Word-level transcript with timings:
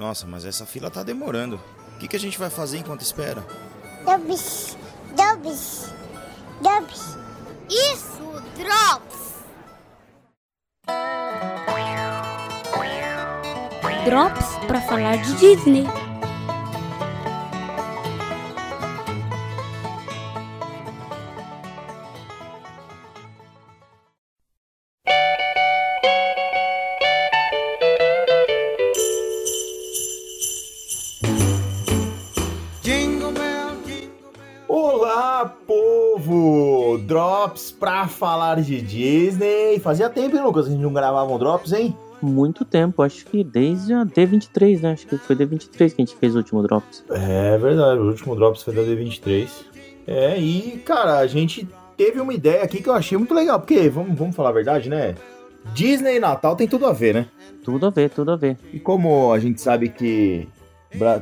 Nossa, 0.00 0.26
mas 0.26 0.46
essa 0.46 0.64
fila 0.64 0.90
tá 0.90 1.02
demorando. 1.02 1.60
O 1.94 1.98
que, 1.98 2.08
que 2.08 2.16
a 2.16 2.18
gente 2.18 2.38
vai 2.38 2.48
fazer 2.48 2.78
enquanto 2.78 3.02
espera? 3.02 3.44
Drops, 4.02 4.78
Drops, 5.14 5.92
Drops. 6.62 7.18
Isso, 7.68 8.42
Drops! 8.56 9.44
Drops 14.06 14.46
para 14.66 14.80
falar 14.80 15.16
de 15.18 15.34
Disney. 15.34 15.84
Povo! 35.44 36.98
Drops 36.98 37.70
pra 37.70 38.06
falar 38.06 38.60
de 38.60 38.80
Disney. 38.80 39.78
Fazia 39.78 40.08
tempo, 40.08 40.36
hein, 40.36 40.42
Lucas? 40.42 40.66
A 40.66 40.70
gente 40.70 40.80
não 40.80 40.92
gravava 40.92 41.32
um 41.32 41.38
Drops, 41.38 41.72
hein? 41.72 41.96
Muito 42.22 42.64
tempo, 42.64 43.02
acho 43.02 43.24
que 43.24 43.42
desde 43.42 43.94
a 43.94 44.04
D23, 44.04 44.82
né? 44.82 44.92
Acho 44.92 45.06
que 45.06 45.16
foi 45.16 45.34
D23 45.34 45.94
que 45.94 46.02
a 46.02 46.04
gente 46.04 46.16
fez 46.16 46.34
o 46.34 46.38
último 46.38 46.62
Drops. 46.62 47.02
É 47.10 47.56
verdade, 47.56 47.98
o 47.98 48.08
último 48.08 48.36
Drops 48.36 48.62
foi 48.62 48.74
da 48.74 48.82
D23. 48.82 49.48
É, 50.06 50.38
e, 50.38 50.82
cara, 50.84 51.18
a 51.18 51.26
gente 51.26 51.66
teve 51.96 52.20
uma 52.20 52.34
ideia 52.34 52.62
aqui 52.62 52.82
que 52.82 52.88
eu 52.88 52.94
achei 52.94 53.16
muito 53.16 53.32
legal, 53.32 53.58
porque, 53.58 53.88
vamos, 53.88 54.18
vamos 54.18 54.36
falar 54.36 54.50
a 54.50 54.52
verdade, 54.52 54.90
né? 54.90 55.14
Disney 55.72 56.16
e 56.16 56.20
Natal 56.20 56.56
tem 56.56 56.66
tudo 56.66 56.86
a 56.86 56.92
ver, 56.92 57.14
né? 57.14 57.26
Tudo 57.64 57.86
a 57.86 57.90
ver, 57.90 58.10
tudo 58.10 58.32
a 58.32 58.36
ver. 58.36 58.56
E 58.72 58.78
como 58.78 59.32
a 59.32 59.38
gente 59.38 59.60
sabe 59.60 59.88
que 59.88 60.48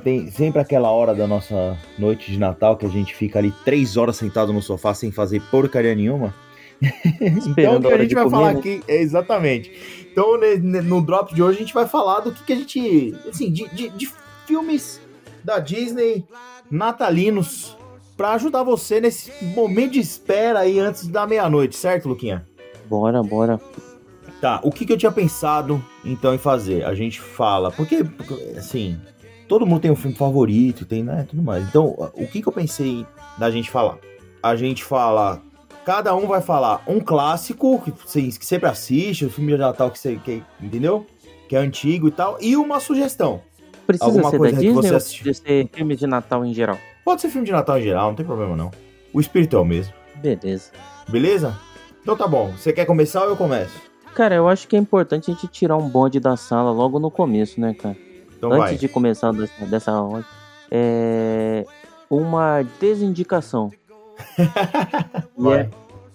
tem 0.03 0.31
sempre 0.31 0.61
aquela 0.61 0.91
hora 0.91 1.15
da 1.15 1.27
nossa 1.27 1.77
noite 1.99 2.31
de 2.31 2.39
Natal 2.39 2.77
que 2.77 2.87
a 2.87 2.89
gente 2.89 3.15
fica 3.15 3.39
ali 3.39 3.53
três 3.65 3.97
horas 3.97 4.17
sentado 4.17 4.53
no 4.53 4.63
sofá 4.63 4.95
sem 4.95 5.11
fazer 5.13 5.41
porcaria 5.51 5.95
nenhuma. 5.95 6.35
então 6.81 7.77
o 7.77 7.81
que 7.81 7.93
a 7.93 7.99
gente 7.99 8.15
vai 8.15 8.25
comer, 8.25 8.37
falar 8.37 8.53
né? 8.55 8.59
aqui 8.61 8.83
é 8.87 9.01
exatamente. 9.03 10.07
Então 10.11 10.39
no 10.85 11.03
drop 11.03 11.35
de 11.35 11.43
hoje 11.43 11.59
a 11.59 11.61
gente 11.61 11.75
vai 11.75 11.87
falar 11.87 12.21
do 12.21 12.33
que, 12.33 12.45
que 12.45 12.53
a 12.53 12.57
gente, 12.57 13.15
assim, 13.29 13.51
de, 13.53 13.69
de- 13.69 13.89
de 13.91 14.11
filmes 14.47 15.01
da 15.45 15.59
Disney 15.59 16.25
natalinos 16.71 17.77
pra 18.17 18.33
ajudar 18.33 18.63
você 18.63 19.01
nesse 19.01 19.33
momento 19.55 19.93
de 19.93 20.01
espera 20.01 20.61
aí 20.61 20.79
antes 20.79 21.07
da 21.09 21.27
meia-noite, 21.27 21.77
certo, 21.77 22.09
Luquinha? 22.09 22.45
Bora, 22.89 23.23
bora. 23.23 23.61
Tá, 24.41 24.61
o 24.63 24.71
que, 24.71 24.87
que 24.87 24.93
eu 24.93 24.97
tinha 24.97 25.11
pensado 25.13 25.85
então 26.05 26.35
em 26.35 26.39
fazer? 26.39 26.85
A 26.85 26.95
gente 26.95 27.21
fala, 27.21 27.71
porque, 27.71 28.05
assim, 28.57 28.99
todo 29.49 29.67
mundo 29.67 29.81
tem 29.81 29.91
um 29.91 29.97
filme 29.97 30.15
favorito, 30.15 30.85
tem, 30.85 31.03
né, 31.03 31.27
tudo 31.29 31.43
mais. 31.43 31.67
Então, 31.67 31.87
o 32.15 32.27
que, 32.27 32.43
que 32.43 32.49
eu 32.49 32.53
pensei 32.53 33.07
da 33.39 33.51
gente 33.51 33.71
falar? 33.71 33.99
A 34.43 34.55
gente 34.55 34.85
fala, 34.85 35.43
cada 35.85 36.15
um 36.15 36.27
vai 36.27 36.41
falar 36.41 36.83
um 36.87 37.01
clássico 37.01 37.81
que 37.81 37.91
você 37.91 38.23
que 38.23 38.45
sempre 38.45 38.69
assiste, 38.69 39.25
o 39.25 39.31
filme 39.31 39.53
de 39.53 39.59
Natal 39.59 39.91
que 39.91 39.99
você, 39.99 40.17
que, 40.17 40.43
entendeu? 40.61 41.07
Que 41.49 41.57
é 41.57 41.59
antigo 41.59 42.09
e 42.09 42.11
tal, 42.11 42.37
e 42.41 42.57
uma 42.57 42.79
sugestão. 42.79 43.41
Precisa 43.87 44.05
Alguma 44.05 44.31
ser 44.31 44.33
da 44.33 44.39
coisa 44.39 44.57
que 44.57 44.63
Disney 44.67 44.83
você 44.83 44.95
assistiu? 44.95 45.35
ser 45.35 45.69
filme 45.73 45.97
de 45.97 46.07
Natal 46.07 46.45
em 46.45 46.53
geral? 46.53 46.79
Pode 47.05 47.23
ser 47.23 47.31
filme 47.31 47.47
de 47.47 47.53
Natal 47.53 47.79
em 47.79 47.83
geral, 47.83 48.09
não 48.09 48.15
tem 48.15 48.27
problema 48.27 48.55
não. 48.55 48.71
O 49.15 49.21
espírito 49.21 49.57
é 49.57 49.59
o 49.59 49.65
mesmo, 49.65 49.95
Beleza. 50.17 50.71
beleza? 51.09 51.59
Então 52.03 52.15
tá 52.15 52.29
bom, 52.29 52.53
você 52.53 52.73
quer 52.73 52.85
começar 52.85 53.23
ou 53.23 53.31
eu 53.31 53.37
começo? 53.37 53.73
Cara, 54.15 54.35
eu 54.35 54.47
acho 54.47 54.69
que 54.69 54.77
é 54.77 54.79
importante 54.79 55.31
a 55.31 55.35
gente 55.35 55.49
tirar 55.49 55.77
um 55.77 55.89
bonde 55.89 56.21
da 56.21 56.37
sala 56.37 56.71
logo 56.71 56.99
no 56.99 57.11
começo, 57.11 57.59
né, 57.61 57.73
cara? 57.73 57.97
Então 58.39 58.53
Antes 58.53 58.65
vai. 58.65 58.77
de 58.77 58.89
começar 58.89 59.33
dessa, 59.33 59.67
dessa 59.67 59.93
ordem, 60.01 60.25
é 60.71 61.67
uma 62.09 62.63
desindicação. 62.81 63.71
É 65.55 65.69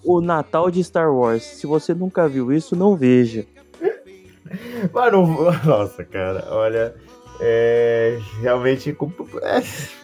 o 0.04 0.22
Natal 0.22 0.70
de 0.70 0.84
Star 0.84 1.14
Wars. 1.14 1.44
Se 1.44 1.66
você 1.66 1.94
nunca 1.94 2.28
viu 2.28 2.52
isso, 2.52 2.76
não 2.76 2.96
veja. 2.96 3.46
Mas 4.94 5.12
não. 5.14 5.26
Nossa, 5.64 6.04
cara, 6.04 6.46
olha. 6.50 6.94
É. 7.40 8.20
Realmente. 8.42 8.96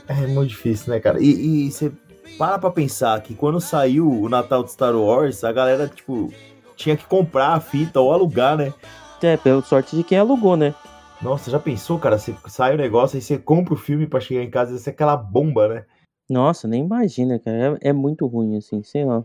É, 0.08 0.14
é 0.24 0.28
muito 0.28 0.50
difícil, 0.50 0.94
né, 0.94 1.00
cara? 1.00 1.22
E, 1.22 1.68
e 1.68 1.72
você 1.72 1.92
para 2.38 2.58
pra 2.58 2.72
pensar 2.72 3.22
que 3.22 3.34
quando 3.34 3.60
saiu 3.60 4.10
o 4.10 4.30
Natal 4.30 4.64
de 4.64 4.72
Star 4.72 4.96
Wars, 4.96 5.44
a 5.44 5.52
galera, 5.52 5.88
tipo, 5.88 6.32
tinha 6.76 6.96
que 6.96 7.06
comprar 7.06 7.50
a 7.50 7.60
fita 7.60 8.00
ou 8.00 8.14
alugar, 8.14 8.56
né? 8.56 8.74
É, 9.22 9.36
pela 9.36 9.62
sorte 9.62 9.98
de 9.98 10.04
quem 10.04 10.18
alugou, 10.18 10.56
né? 10.56 10.74
Nossa, 11.22 11.52
já 11.52 11.60
pensou, 11.60 12.00
cara? 12.00 12.18
Você 12.18 12.34
sai 12.48 12.74
o 12.74 12.78
negócio 12.78 13.18
aí 13.18 13.22
você 13.22 13.38
compra 13.38 13.74
o 13.74 13.78
filme 13.78 14.08
pra 14.08 14.22
chegar 14.22 14.42
em 14.42 14.50
casa 14.50 14.74
e 14.74 14.80
ser 14.80 14.92
aquela 14.92 15.18
bomba, 15.18 15.68
né? 15.68 15.86
Nossa, 16.30 16.68
nem 16.68 16.84
imagina, 16.84 17.38
cara. 17.40 17.78
É, 17.82 17.90
é 17.90 17.94
muito 17.94 18.26
ruim, 18.26 18.58
assim, 18.58 18.82
sei 18.84 19.04
lá. 19.04 19.24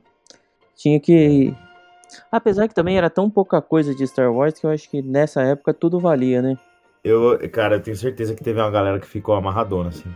Tinha 0.75 0.99
que. 0.99 1.55
Apesar 2.32 2.66
que 2.66 2.75
também 2.75 2.97
era 2.99 3.09
tão 3.09 3.31
pouca 3.31 3.62
coisa 3.62 3.94
de 3.94 4.06
Star 4.06 4.32
Wars 4.32 4.59
que 4.59 4.66
eu 4.66 4.71
acho 4.71 4.91
que 4.91 5.03
nessa 5.03 5.43
época 5.43 5.72
tudo 5.72 6.00
valia, 6.00 6.43
né? 6.43 6.59
Eu, 7.03 7.38
cara, 7.50 7.77
eu 7.77 7.82
tenho 7.82 7.97
certeza 7.97 8.34
que 8.34 8.43
teve 8.43 8.61
uma 8.61 8.71
galera 8.71 8.99
que 8.99 9.06
ficou 9.06 9.34
amarradona, 9.34 9.91
assim. 9.91 10.12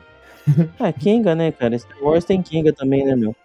Ah, 0.81 0.93
Kenga, 0.93 1.35
né, 1.35 1.53
cara? 1.53 1.79
Star 1.79 2.03
Wars 2.03 2.25
tem 2.25 2.43
Kenga 2.43 2.73
também, 2.73 3.05
né, 3.05 3.15
meu? 3.15 3.37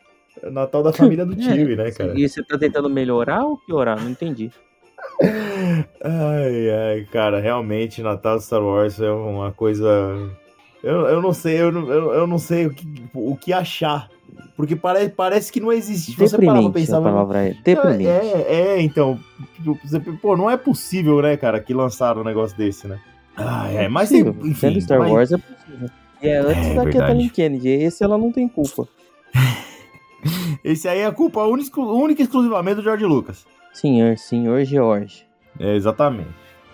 É 0.41 0.47
o 0.47 0.51
Natal 0.51 0.81
da 0.81 0.93
família 0.93 1.25
do 1.25 1.35
Tio, 1.37 1.75
né, 1.75 1.91
cara? 1.91 2.17
E 2.17 2.27
você 2.27 2.41
tá 2.43 2.57
tentando 2.57 2.89
melhorar 2.89 3.43
ou 3.43 3.57
piorar? 3.57 4.01
Não 4.01 4.09
entendi. 4.09 4.49
Ai, 5.21 6.69
ai, 6.69 7.07
cara, 7.11 7.39
realmente 7.39 8.01
Natal 8.01 8.39
Star 8.39 8.61
Wars 8.61 8.99
é 8.99 9.11
uma 9.11 9.51
coisa. 9.51 9.87
Eu, 10.83 11.07
eu 11.07 11.21
não 11.21 11.33
sei, 11.33 11.61
eu 11.61 11.71
não, 11.71 11.87
eu, 11.89 12.13
eu 12.13 12.27
não 12.27 12.37
sei 12.37 12.65
o 12.65 12.73
que, 12.73 12.85
o 13.13 13.35
que 13.35 13.53
achar. 13.53 14.09
Porque 14.55 14.75
parece, 14.75 15.09
parece 15.09 15.51
que 15.51 15.59
não 15.59 15.71
existe. 15.71 16.15
Você 16.17 16.37
parar 16.37 16.61
pra 16.61 16.71
pensar. 16.71 17.01
palavra 17.01 17.47
é. 17.49 17.55
Deprimente. 17.63 18.07
É, 18.07 18.45
é, 18.47 18.81
então. 18.81 19.19
tipo, 19.55 19.77
Pô, 20.21 20.35
não 20.35 20.49
é 20.49 20.57
possível, 20.57 21.21
né, 21.21 21.37
cara, 21.37 21.59
que 21.59 21.73
lançaram 21.73 22.21
um 22.21 22.25
negócio 22.25 22.55
desse, 22.57 22.87
né? 22.87 22.99
Ai, 23.35 23.77
é, 23.85 23.87
mas 23.87 24.09
tem. 24.09 24.21
Enfim, 24.21 24.53
Sendo 24.53 24.81
Star 24.81 24.99
mas- 24.99 25.11
Wars 25.11 25.31
é 25.31 25.37
possível. 25.37 25.89
E 26.21 26.27
é 26.27 26.37
antes 26.37 26.67
É, 26.67 26.75
da. 26.75 26.89
Kathleen 26.91 27.29
Kennedy. 27.29 27.69
Esse 27.69 28.03
ela 28.03 28.17
não 28.17 28.31
tem 28.31 28.47
culpa. 28.47 28.87
Esse 30.63 30.87
aí 30.87 30.99
é 30.99 31.05
a 31.05 31.11
culpa 31.11 31.41
única 31.43 32.21
e 32.21 32.23
exclusivamente 32.23 32.75
do 32.75 32.83
George 32.83 33.05
Lucas. 33.05 33.45
Senhor, 33.73 34.17
senhor 34.17 34.63
George. 34.63 35.25
É, 35.59 35.75
exatamente. 35.75 36.29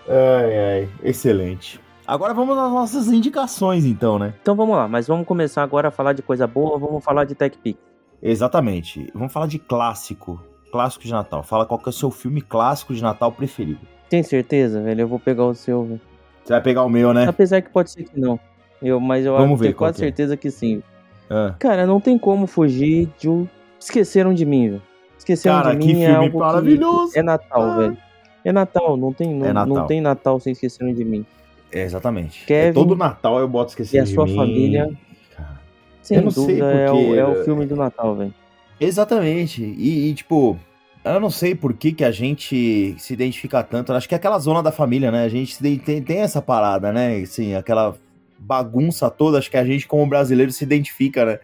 Ai, 0.07 0.57
ai, 0.83 0.89
excelente. 1.03 1.79
Agora 2.05 2.33
vamos 2.33 2.57
às 2.57 2.71
nossas 2.71 3.07
indicações, 3.07 3.85
então, 3.85 4.17
né? 4.19 4.33
Então 4.41 4.55
vamos 4.55 4.75
lá, 4.75 4.87
mas 4.87 5.07
vamos 5.07 5.27
começar 5.27 5.63
agora 5.63 5.87
a 5.89 5.91
falar 5.91 6.13
de 6.13 6.21
coisa 6.21 6.45
boa, 6.47 6.77
vamos 6.77 7.03
falar 7.03 7.23
de 7.25 7.35
Tech 7.35 7.57
Pix. 7.57 7.79
Exatamente. 8.21 9.09
Vamos 9.13 9.31
falar 9.31 9.47
de 9.47 9.59
clássico. 9.59 10.41
Clássico 10.71 11.03
de 11.05 11.11
Natal. 11.11 11.41
Fala 11.41 11.65
qual 11.65 11.79
que 11.79 11.87
é 11.87 11.91
o 11.91 11.93
seu 11.93 12.11
filme 12.11 12.41
clássico 12.41 12.93
de 12.93 13.01
Natal 13.01 13.31
preferido. 13.31 13.79
Tem 14.09 14.21
certeza, 14.21 14.81
velho? 14.81 15.01
Eu 15.01 15.07
vou 15.07 15.19
pegar 15.19 15.45
o 15.45 15.53
seu, 15.55 15.83
velho. 15.83 16.01
Você 16.43 16.53
vai 16.53 16.61
pegar 16.61 16.83
o 16.83 16.89
meu, 16.89 17.13
né? 17.13 17.25
Apesar 17.27 17.61
que 17.61 17.69
pode 17.69 17.91
ser 17.91 18.03
que 18.03 18.19
não. 18.19 18.39
Eu, 18.81 18.99
mas 18.99 19.25
eu 19.25 19.33
Vamos 19.33 19.47
acho- 19.53 19.57
ver 19.57 19.65
tenho 19.67 19.75
quase 19.77 19.97
que 19.97 20.03
é. 20.03 20.07
certeza 20.07 20.37
que 20.37 20.51
sim. 20.51 20.81
Ah. 21.29 21.55
Cara, 21.59 21.85
não 21.85 21.99
tem 21.99 22.17
como 22.17 22.45
fugir 22.47 23.09
de 23.19 23.29
um. 23.29 23.47
Esqueceram 23.79 24.33
de 24.33 24.45
mim, 24.45 24.69
velho. 24.69 24.81
Esqueceram 25.19 25.61
Cara, 25.61 25.75
de 25.75 25.85
que 25.85 25.93
mim 25.93 26.01
é 26.01 26.07
filme 26.09 26.25
algo 26.25 26.39
maravilhoso. 26.39 27.13
Que 27.13 27.19
é 27.19 27.23
Natal, 27.23 27.61
Ah. 27.61 27.77
velho. 27.77 27.97
É 28.43 28.51
Natal, 28.51 28.97
não 28.97 29.13
tem, 29.13 29.33
não, 29.35 29.45
É 29.45 29.53
Natal. 29.53 29.75
não 29.77 29.85
tem 29.85 30.01
Natal 30.01 30.39
sem 30.39 30.53
esqueceram 30.53 30.91
de 30.93 31.05
mim. 31.05 31.23
É, 31.71 31.83
exatamente. 31.83 32.45
Kevin 32.45 32.69
É 32.69 32.73
todo 32.73 32.95
Natal 32.95 33.37
eu 33.39 33.47
boto 33.47 33.69
esquecer 33.69 33.97
e 33.97 33.99
a 33.99 34.03
de 34.03 34.13
sua 34.13 34.25
mim. 34.25 34.35
família. 34.35 34.89
Cara. 35.37 35.59
Sem 36.01 36.17
Eu 36.17 36.23
não 36.23 36.31
sei 36.31 36.43
dúvida, 36.45 36.71
é, 36.71 36.89
o, 36.89 36.95
porque- 36.95 37.19
é 37.19 37.25
o 37.27 37.43
filme 37.43 37.65
do 37.67 37.75
Natal, 37.75 38.15
velho. 38.15 38.33
Exatamente. 38.79 39.61
E, 39.61 40.09
e, 40.09 40.13
tipo, 40.13 40.57
eu 41.03 41.19
não 41.19 41.29
sei 41.29 41.53
por 41.53 41.73
que, 41.73 41.91
que 41.91 42.03
a 42.03 42.11
gente 42.11 42.95
se 42.97 43.13
identifica 43.13 43.61
tanto. 43.61 43.91
Acho 43.93 44.07
que 44.07 44.15
é 44.15 44.17
aquela 44.17 44.39
zona 44.39 44.63
da 44.63 44.71
família, 44.71 45.11
né? 45.11 45.23
A 45.25 45.29
gente 45.29 45.59
tem, 45.59 46.01
tem 46.01 46.19
essa 46.19 46.41
parada, 46.41 46.91
né? 46.93 47.17
Assim, 47.17 47.53
aquela 47.55 47.95
bagunça 48.39 49.09
toda. 49.09 49.37
Acho 49.37 49.51
que 49.51 49.57
a 49.57 49.65
gente, 49.65 49.85
como 49.85 50.05
brasileiro, 50.07 50.51
se 50.51 50.63
identifica, 50.63 51.25
né? 51.25 51.39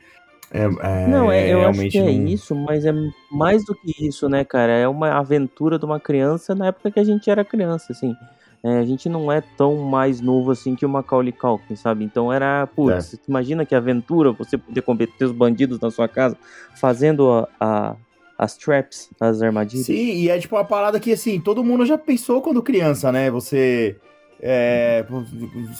É, 0.51 0.63
é, 0.63 1.07
Não, 1.07 1.31
é, 1.31 1.50
eu 1.50 1.68
acho 1.68 1.88
que 1.89 1.97
é 1.97 2.01
não- 2.03 2.27
isso, 2.27 2.56
mas 2.56 2.86
é 2.86 2.94
mais 3.31 3.65
do 3.65 3.75
que 3.75 4.07
isso, 4.07 4.30
né, 4.30 4.44
cara? 4.45 4.71
É 4.71 4.88
uma 4.88 5.09
aventura 5.12 5.77
de 5.77 5.86
uma 5.86 6.00
criança 6.00 6.53
na 6.56 6.68
época 6.68 6.92
que 6.92 7.00
a 7.00 7.03
gente 7.03 7.30
era 7.30 7.44
criança, 7.44 7.92
assim. 7.92 8.15
É, 8.63 8.80
a 8.80 8.86
gente 8.86 9.07
não 9.07 9.31
é 9.31 9.42
tão 9.42 9.75
mais 9.75 10.19
novo 10.21 10.50
assim 10.50 10.75
que 10.75 10.86
o 10.86 10.89
Macaulay 10.89 11.31
Culkin, 11.31 11.75
sabe? 11.75 12.03
Então 12.03 12.33
era, 12.33 12.65
putz, 12.68 13.13
É. 13.13 13.18
imagina 13.27 13.63
que 13.65 13.75
aventura 13.75 14.31
você 14.31 14.57
poder 14.57 14.81
combater 14.81 15.25
os 15.25 15.31
bandidos 15.31 15.80
na 15.80 15.92
sua 15.92 16.07
casa 16.07 16.36
fazendo 16.80 17.30
a, 17.30 17.48
a- 17.59 17.95
as 18.38 18.57
traps, 18.57 19.09
as 19.19 19.41
armadilhas. 19.41 19.86
Sim, 19.86 19.94
e 19.94 20.30
é 20.30 20.39
tipo 20.39 20.56
uma 20.56 20.65
parada 20.65 21.00
que, 21.00 21.12
assim, 21.12 21.39
todo 21.39 21.63
mundo 21.63 21.86
já 21.86 21.98
pensou 21.98 22.41
quando 22.41 22.62
criança, 22.63 23.12
né? 23.12 23.30
Você 23.30 23.95
é, 24.41 25.06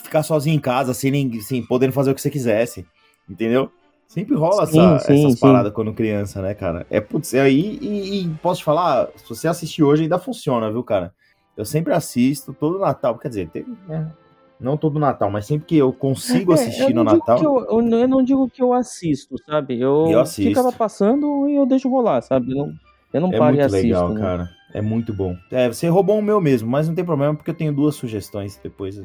ficar 0.04 0.22
sozinho 0.24 0.56
em 0.56 0.60
casa, 0.60 0.94
sem, 0.94 1.10
ninguém- 1.12 1.40
assim, 1.40 1.64
podendo 1.64 1.92
fazer 1.92 2.12
o 2.12 2.16
que 2.16 2.22
você 2.22 2.30
quisesse, 2.30 2.86
entendeu? 3.30 3.72
Sempre 4.08 4.36
rola 4.36 4.66
Sim, 4.66 4.80
essa, 4.80 5.00
sim, 5.00 5.14
essas 5.14 5.34
sim. 5.34 5.40
paradas 5.40 5.74
quando 5.74 5.94
criança, 5.94 6.42
né, 6.42 6.54
cara? 6.54 6.86
É, 6.90 7.02
putz, 7.02 7.34
é 7.34 7.42
aí, 7.42 7.78
e, 7.82 8.26
e 8.28 8.36
posso 8.42 8.60
te 8.60 8.64
falar, 8.66 9.10
se 9.18 9.28
você 9.28 9.48
assistir 9.48 9.84
hoje 9.84 10.04
ainda 10.04 10.20
funciona, 10.20 10.72
viu, 10.72 10.84
cara? 10.84 11.14
Eu 11.58 11.66
sempre 11.66 11.94
assisto 11.94 12.54
todo 12.54 12.80
Natal, 12.80 13.18
quer 13.18 13.30
dizer, 13.30 13.52
né, 13.88 14.12
Não 14.60 14.78
todo 14.78 15.00
Natal, 15.00 15.30
mas 15.30 15.46
sempre 15.46 15.68
que 15.68 15.76
eu 15.78 15.92
consigo 15.92 16.52
É, 16.52 16.56
assistir 16.56 16.92
eu 16.92 16.96
no 16.96 17.04
Natal. 17.04 17.44
eu, 17.44 17.66
eu 17.78 17.82
não- 17.82 17.98
eu 18.00 18.08
não 18.08 18.24
digo 18.24 18.50
que 18.50 18.62
eu 18.64 18.74
assisto, 18.74 19.36
sabe? 19.46 19.80
Eu, 19.80 20.08
Eu 20.08 20.20
assisto. 20.22 20.50
ficava 20.50 20.72
passando 20.72 21.50
e 21.50 21.56
eu 21.56 21.66
deixo 21.66 21.90
rolar, 21.90 22.22
sabe? 22.22 22.52
Eu 22.52 22.58
não, 22.58 22.74
eu 23.14 23.22
não 23.22 23.32
É 23.32 23.40
paro 23.40 23.56
e 23.56 23.60
muito 23.60 23.66
assisto. 23.66 23.88
legal, 23.88 24.10
né? 24.14 24.22
cara. 24.22 24.50
É 24.74 24.82
muito 24.82 25.14
bom. 25.14 25.36
É, 25.52 25.68
você 25.70 25.88
roubou 25.88 26.20
o 26.20 26.22
meu 26.22 26.42
mesmo, 26.42 26.70
mas 26.70 26.88
não 26.88 26.96
tem 26.96 27.06
problema 27.06 27.34
porque 27.36 27.50
eu 27.50 27.56
tenho 27.56 27.74
duas 27.74 27.96
sugestões 27.96 28.58
depois. 28.62 28.96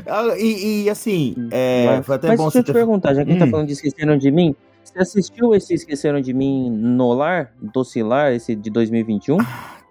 Ah, 0.08 0.36
e, 0.38 0.84
e, 0.86 0.90
assim, 0.90 1.36
é, 1.52 1.86
Mas, 1.98 2.06
foi 2.06 2.16
até 2.16 2.28
mas 2.30 2.38
bom 2.38 2.44
deixa 2.46 2.60
eu 2.60 2.64
te 2.64 2.74
perguntar, 2.74 3.14
já 3.14 3.24
que 3.24 3.30
a 3.30 3.34
gente 3.34 3.42
Hum. 3.42 3.46
tá 3.46 3.52
falando 3.52 3.68
de 3.68 3.74
Esqueceram 3.74 4.18
de 4.18 4.32
Mim, 4.32 4.56
você 4.84 5.00
assistiu 5.00 5.54
esse 5.54 5.74
Esqueceram 5.74 6.22
de 6.22 6.34
Mim 6.34 6.70
no 6.70 7.14
lar, 7.14 7.52
Docilar, 7.62 8.32
esse 8.34 8.56
de 8.56 8.70
2021? 8.70 9.38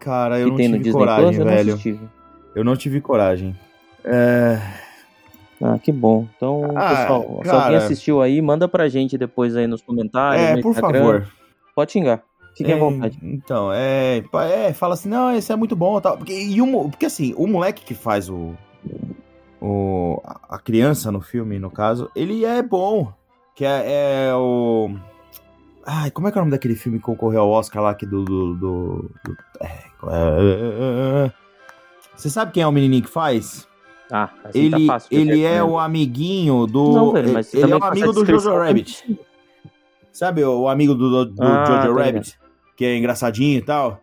Cara, 0.00 0.38
eu 0.38 0.48
não 0.48 0.56
tive 0.56 0.78
Disney 0.78 0.92
coragem, 0.92 1.24
Plus? 1.24 1.38
Eu 1.38 1.44
não 1.44 1.52
velho. 1.52 2.10
Eu 2.54 2.64
não 2.64 2.76
tive 2.76 3.00
coragem. 3.00 3.56
É, 4.04 4.58
Ah, 5.62 5.78
que 5.78 5.90
bom. 5.90 6.26
Então, 6.36 6.62
Ah, 6.76 6.90
pessoal, 6.90 7.22
se 7.22 7.50
alguém 7.50 7.50
cara. 7.50 7.76
assistiu 7.78 8.20
aí, 8.20 8.42
manda 8.42 8.68
pra 8.68 8.88
gente 8.88 9.16
depois 9.16 9.56
aí 9.56 9.66
nos 9.66 9.80
comentários. 9.80 10.42
é 10.44 10.56
no 10.56 10.62
por 10.62 10.70
Instagram. 10.72 10.98
favor. 11.00 11.28
Pode 11.74 11.92
xingar. 11.92 12.22
Fiquem 12.56 12.74
à 12.74 12.76
É, 12.76 12.80
vontade. 12.80 13.18
Então, 13.22 13.72
é, 13.72 14.22
é, 14.66 14.72
fala 14.72 14.94
assim, 14.94 15.08
não, 15.08 15.34
esse 15.34 15.50
é 15.52 15.56
muito 15.56 15.74
bom, 15.74 15.98
tal. 16.00 16.16
Porque, 16.18 16.32
e 16.32 16.60
o 16.60 16.88
porque 16.88 17.06
assim, 17.06 17.34
o 17.36 17.46
moleque 17.46 17.84
que 17.84 17.94
faz 17.94 18.28
o, 18.28 18.54
o 19.66 20.20
a 20.48 20.58
criança 20.58 21.10
no 21.10 21.20
filme, 21.20 21.58
no 21.58 21.70
caso, 21.70 22.10
ele 22.14 22.44
é 22.44 22.62
bom, 22.62 23.12
que 23.54 23.64
é, 23.64 24.26
é 24.28 24.34
o 24.34 24.90
Ai, 25.86 26.10
como 26.10 26.28
é 26.28 26.32
que 26.32 26.38
é 26.38 26.40
o 26.40 26.44
nome 26.44 26.50
daquele 26.52 26.74
filme 26.74 26.98
que 26.98 27.04
concorreu 27.04 27.42
ao 27.42 27.50
Oscar 27.50 27.82
lá 27.82 27.94
que 27.94 28.06
do 28.06 28.24
do, 28.24 28.54
do- 28.54 29.10
do- 29.24 29.36
é, 29.60 31.26
é. 31.26 31.32
Você 32.16 32.30
sabe 32.30 32.52
quem 32.52 32.62
é 32.62 32.66
o 32.66 32.72
menininho 32.72 33.02
que 33.02 33.10
faz? 33.10 33.66
Ah, 34.10 34.30
assim 34.44 34.58
ele 34.60 34.86
tá 34.86 34.92
fácil. 34.94 35.08
ele 35.10 35.42
é 35.44 35.62
o 35.64 35.78
amiguinho 35.78 36.66
do 36.66 36.92
Não, 36.92 37.12
velho, 37.12 37.32
mas 37.32 37.52
ele 37.54 37.72
é 37.72 37.76
o 37.76 37.82
amigo 37.84 38.12
do 38.12 38.24
Jojo 38.24 38.50
tá 38.50 38.58
Rabbit. 38.64 39.18
Sabe 40.12 40.44
o 40.44 40.68
amigo 40.68 40.94
do, 40.94 41.10
do, 41.10 41.32
do 41.32 41.42
Ah, 41.42 41.64
Jojo 41.66 41.88
tô 41.88 41.94
Rabbit? 41.94 42.38
Que 42.76 42.84
é 42.84 42.96
engraçadinho 42.98 43.58
e 43.58 43.62
tal. 43.62 44.00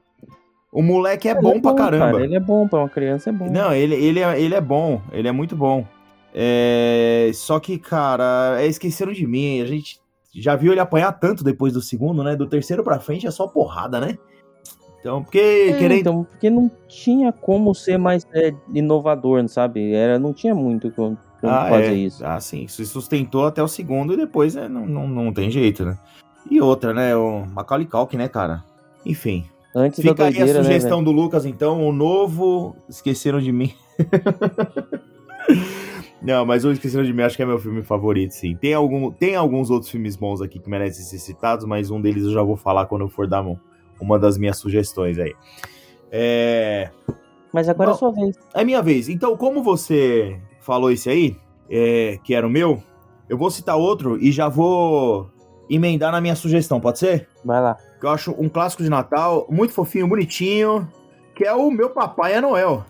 O 0.71 0.81
moleque 0.81 1.27
é 1.27 1.31
Ele 1.31 1.41
bom 1.41 1.59
pra 1.59 1.73
caramba. 1.73 2.11
cara, 2.13 2.23
ele 2.23 2.35
é 2.35 2.39
bom, 2.39 2.67
pra 2.67 2.79
uma 2.79 2.89
criança 2.89 3.29
é 3.29 3.33
bom. 3.33 3.49
Não, 3.51 3.73
ele, 3.73 3.93
ele, 3.95 4.19
é, 4.21 4.39
ele 4.41 4.55
é 4.55 4.61
bom. 4.61 5.01
Ele 5.11 5.27
é 5.27 5.31
muito 5.31 5.55
bom. 5.55 5.85
É, 6.33 7.29
Só 7.33 7.59
que, 7.59 7.77
cara, 7.77 8.55
é 8.59 8.67
esqueceram 8.67 9.11
de 9.11 9.27
mim. 9.27 9.61
A 9.61 9.65
gente 9.65 9.99
já 10.33 10.55
viu 10.55 10.71
ele 10.71 10.79
apanhar 10.79 11.11
tanto 11.11 11.43
depois 11.43 11.73
do 11.73 11.81
segundo, 11.81 12.23
né? 12.23 12.35
Do 12.37 12.47
terceiro 12.47 12.83
pra 12.83 12.99
frente 13.01 13.27
é 13.27 13.31
só 13.31 13.47
porrada, 13.47 13.99
né? 13.99 14.17
Então, 15.01 15.23
porque 15.23 15.39
É, 15.39 15.73
querendo. 15.77 15.99
então, 15.99 16.23
porque 16.23 16.49
não 16.49 16.71
tinha 16.87 17.33
como 17.33 17.73
ser 17.75 17.97
mais 17.97 18.25
é, 18.33 18.53
inovador, 18.73 19.45
sabe? 19.49 19.93
Era, 19.93 20.17
não 20.19 20.31
tinha 20.31 20.53
muito 20.55 20.91
como, 20.91 21.17
como 21.41 21.51
ah, 21.53 21.65
fazer 21.67 21.87
é. 21.87 21.93
isso. 21.95 22.25
Ah, 22.25 22.39
sim. 22.39 22.67
Se 22.67 22.85
sustentou 22.85 23.45
até 23.45 23.61
o 23.61 23.67
segundo 23.67 24.13
e 24.13 24.17
depois 24.17 24.55
é, 24.55 24.69
não, 24.69 24.85
não, 24.85 25.07
não 25.07 25.33
tem 25.33 25.49
jeito, 25.51 25.83
né? 25.83 25.97
E 26.49 26.61
outra, 26.61 26.93
né? 26.93 27.15
O 27.15 27.45
Macaulay 27.47 27.87
Culkin, 27.87 28.17
né, 28.17 28.27
cara? 28.29 28.63
Enfim. 29.05 29.43
Antes 29.73 30.01
Fica 30.01 30.13
da 30.15 30.25
aí 30.25 30.29
a 30.33 30.37
doideira, 30.37 30.59
né, 30.59 30.65
sugestão 30.65 30.99
velho? 30.99 31.05
do 31.05 31.11
Lucas, 31.21 31.45
então. 31.45 31.87
O 31.87 31.91
novo 31.93 32.75
Esqueceram 32.89 33.39
de 33.39 33.51
Mim. 33.51 33.73
Não, 36.21 36.45
mas 36.45 36.63
o 36.63 36.71
Esqueceram 36.71 37.03
de 37.03 37.11
Mim 37.13 37.23
acho 37.23 37.35
que 37.35 37.41
é 37.41 37.45
meu 37.45 37.57
filme 37.57 37.81
favorito, 37.81 38.31
sim. 38.31 38.55
Tem, 38.55 38.73
algum, 38.73 39.11
tem 39.11 39.35
alguns 39.35 39.69
outros 39.71 39.89
filmes 39.89 40.15
bons 40.15 40.39
aqui 40.41 40.59
que 40.59 40.69
merecem 40.69 41.03
ser 41.03 41.17
citados, 41.17 41.65
mas 41.65 41.89
um 41.89 41.99
deles 41.99 42.23
eu 42.25 42.31
já 42.31 42.43
vou 42.43 42.55
falar 42.55 42.85
quando 42.85 43.01
eu 43.01 43.09
for 43.09 43.25
dar 43.27 43.41
um- 43.41 43.57
uma 43.99 44.19
das 44.19 44.37
minhas 44.37 44.57
sugestões 44.57 45.17
aí. 45.17 45.33
É. 46.11 46.89
Mas 47.51 47.67
agora 47.67 47.89
Bom, 47.89 47.95
é 47.95 47.99
sua 47.99 48.11
vez. 48.11 48.37
É 48.53 48.63
minha 48.63 48.81
vez. 48.81 49.09
Então, 49.09 49.35
como 49.35 49.63
você 49.63 50.39
falou 50.59 50.91
esse 50.91 51.09
aí, 51.09 51.35
é, 51.69 52.19
que 52.23 52.35
era 52.35 52.45
o 52.45 52.49
meu, 52.49 52.83
eu 53.27 53.37
vou 53.37 53.49
citar 53.49 53.75
outro 53.77 54.17
e 54.21 54.31
já 54.31 54.47
vou 54.47 55.29
emendar 55.73 56.11
na 56.11 56.21
minha 56.21 56.35
sugestão, 56.35 56.79
pode 56.79 56.99
ser? 56.99 57.27
Vai 57.43 57.61
lá. 57.61 57.77
Que 57.99 58.05
eu 58.05 58.09
acho 58.09 58.35
um 58.37 58.49
clássico 58.49 58.83
de 58.83 58.89
Natal, 58.89 59.47
muito 59.49 59.73
fofinho, 59.73 60.07
bonitinho, 60.07 60.87
que 61.35 61.45
é 61.45 61.53
o 61.53 61.71
Meu 61.71 61.89
Papai 61.89 62.33
é 62.33 62.41
Noel. 62.41 62.85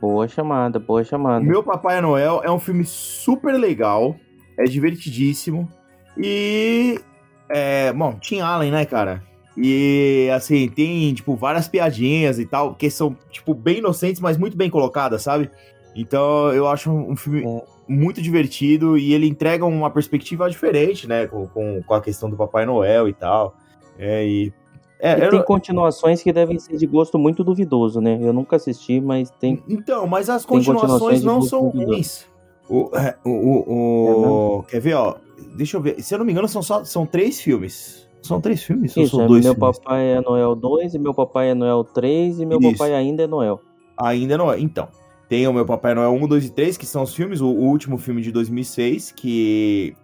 Boa 0.00 0.26
chamada, 0.28 0.78
boa 0.78 1.04
chamada. 1.04 1.44
Meu 1.44 1.62
Papai 1.62 1.98
é 1.98 2.00
Noel 2.00 2.40
é 2.44 2.50
um 2.50 2.58
filme 2.58 2.84
super 2.84 3.54
legal, 3.54 4.16
é 4.58 4.64
divertidíssimo 4.64 5.68
e 6.16 7.00
é, 7.48 7.92
bom, 7.92 8.18
Tim 8.20 8.40
Allen, 8.40 8.70
né, 8.70 8.84
cara? 8.84 9.22
E 9.56 10.28
assim, 10.34 10.68
tem 10.68 11.14
tipo 11.14 11.36
várias 11.36 11.68
piadinhas 11.68 12.38
e 12.38 12.46
tal, 12.46 12.74
que 12.74 12.90
são 12.90 13.16
tipo 13.30 13.54
bem 13.54 13.78
inocentes, 13.78 14.20
mas 14.20 14.36
muito 14.36 14.56
bem 14.56 14.68
colocadas, 14.68 15.22
sabe? 15.22 15.50
Então, 15.94 16.52
eu 16.52 16.66
acho 16.66 16.90
um 16.90 17.14
filme 17.16 17.44
É. 17.44 17.73
muito 17.88 18.20
divertido 18.22 18.96
e 18.96 19.12
ele 19.12 19.26
entrega 19.26 19.64
uma 19.64 19.90
perspectiva 19.90 20.48
diferente, 20.48 21.06
né, 21.08 21.26
com, 21.26 21.46
com, 21.48 21.82
com 21.82 21.94
a 21.94 22.00
questão 22.00 22.30
do 22.30 22.36
Papai 22.36 22.64
Noel 22.66 23.08
e 23.08 23.12
tal. 23.12 23.54
É, 23.98 24.26
e 24.26 24.52
é, 25.00 25.18
E 25.26 25.28
tem 25.28 25.42
continuações 25.44 26.22
que 26.22 26.32
devem 26.32 26.58
ser 26.58 26.76
de 26.76 26.86
gosto 26.86 27.18
muito 27.18 27.44
duvidoso, 27.44 28.00
né? 28.00 28.18
Eu 28.22 28.32
nunca 28.32 28.56
assisti, 28.56 29.00
mas 29.00 29.28
tem. 29.30 29.62
Então, 29.68 30.06
mas 30.06 30.30
as 30.30 30.46
continuações, 30.46 30.90
continuações 31.20 31.22
não 31.22 31.42
são 31.42 31.68
ruins. 31.68 32.26
O, 32.68 32.90
é, 32.96 33.14
o, 33.24 33.30
o- 33.30 34.58
o- 34.58 34.62
quer 34.62 34.80
ver, 34.80 34.94
ó? 34.94 35.16
Deixa 35.56 35.76
eu 35.76 35.80
ver. 35.82 36.00
Se 36.02 36.14
eu 36.14 36.18
não 36.18 36.24
me 36.24 36.32
engano, 36.32 36.48
são 36.48 36.62
só 36.62 36.82
são 36.84 37.04
três 37.04 37.40
filmes. 37.40 38.08
São 38.22 38.40
três 38.40 38.62
filmes? 38.62 38.96
Isso, 38.96 39.16
são 39.16 39.24
é 39.24 39.26
dois 39.26 39.44
meu 39.44 39.54
filmes? 39.54 39.78
papai 39.78 40.06
é 40.14 40.20
Noel 40.22 40.54
2 40.54 40.94
e 40.94 40.98
meu 40.98 41.12
papai 41.12 41.50
é 41.50 41.54
Noel 41.54 41.84
3 41.84 42.40
e 42.40 42.46
meu 42.46 42.58
Isso. 42.58 42.72
papai 42.72 42.94
ainda 42.94 43.24
é 43.24 43.26
Noel. 43.26 43.60
Ainda 43.98 44.38
não 44.38 44.50
é. 44.50 44.58
Então, 44.58 44.88
tem 45.28 45.46
o 45.46 45.52
meu 45.52 45.64
Papai 45.64 45.94
Noel 45.94 46.12
1, 46.12 46.28
2 46.28 46.44
e 46.46 46.50
3, 46.50 46.76
que 46.76 46.86
são 46.86 47.02
os 47.02 47.14
filmes. 47.14 47.40
O, 47.40 47.48
o 47.48 47.64
último 47.64 47.98
filme 47.98 48.20
de 48.22 48.30
2006, 48.30 49.12
que 49.12 49.96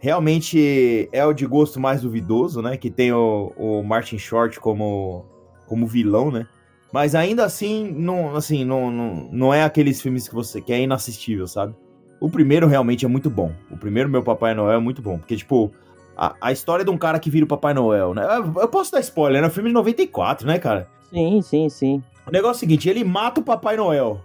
realmente 0.00 1.08
é 1.12 1.24
o 1.24 1.32
de 1.32 1.46
gosto 1.46 1.80
mais 1.80 2.02
duvidoso, 2.02 2.62
né? 2.62 2.76
Que 2.76 2.90
tem 2.90 3.12
o, 3.12 3.52
o 3.56 3.82
Martin 3.82 4.18
Short 4.18 4.58
como, 4.60 5.24
como 5.66 5.86
vilão, 5.86 6.30
né? 6.30 6.46
Mas 6.92 7.14
ainda 7.14 7.44
assim, 7.44 7.92
não, 7.92 8.34
assim 8.34 8.64
não, 8.64 8.90
não, 8.90 9.28
não 9.30 9.54
é 9.54 9.62
aqueles 9.62 10.00
filmes 10.00 10.26
que 10.26 10.34
você 10.34 10.60
que 10.60 10.72
é 10.72 10.80
inassistível, 10.80 11.46
sabe? 11.46 11.74
O 12.20 12.28
primeiro 12.28 12.66
realmente 12.66 13.04
é 13.04 13.08
muito 13.08 13.30
bom. 13.30 13.52
O 13.70 13.76
primeiro, 13.76 14.08
meu 14.08 14.22
Papai 14.22 14.54
Noel, 14.54 14.78
é 14.78 14.80
muito 14.80 15.00
bom. 15.00 15.18
Porque, 15.18 15.36
tipo, 15.36 15.70
a, 16.16 16.34
a 16.40 16.52
história 16.52 16.84
de 16.84 16.90
um 16.90 16.98
cara 16.98 17.20
que 17.20 17.30
vira 17.30 17.44
o 17.44 17.48
Papai 17.48 17.74
Noel, 17.74 18.14
né? 18.14 18.24
Eu, 18.24 18.62
eu 18.62 18.68
posso 18.68 18.90
dar 18.90 19.00
spoiler, 19.00 19.40
né? 19.40 19.48
O 19.48 19.50
filme 19.50 19.68
de 19.68 19.74
94, 19.74 20.46
né, 20.46 20.58
cara? 20.58 20.88
Sim, 21.10 21.40
sim, 21.42 21.68
sim. 21.68 22.02
O 22.26 22.30
negócio 22.30 22.56
é 22.56 22.56
o 22.56 22.60
seguinte, 22.60 22.88
ele 22.88 23.04
mata 23.04 23.40
o 23.40 23.44
Papai 23.44 23.76
Noel. 23.76 24.20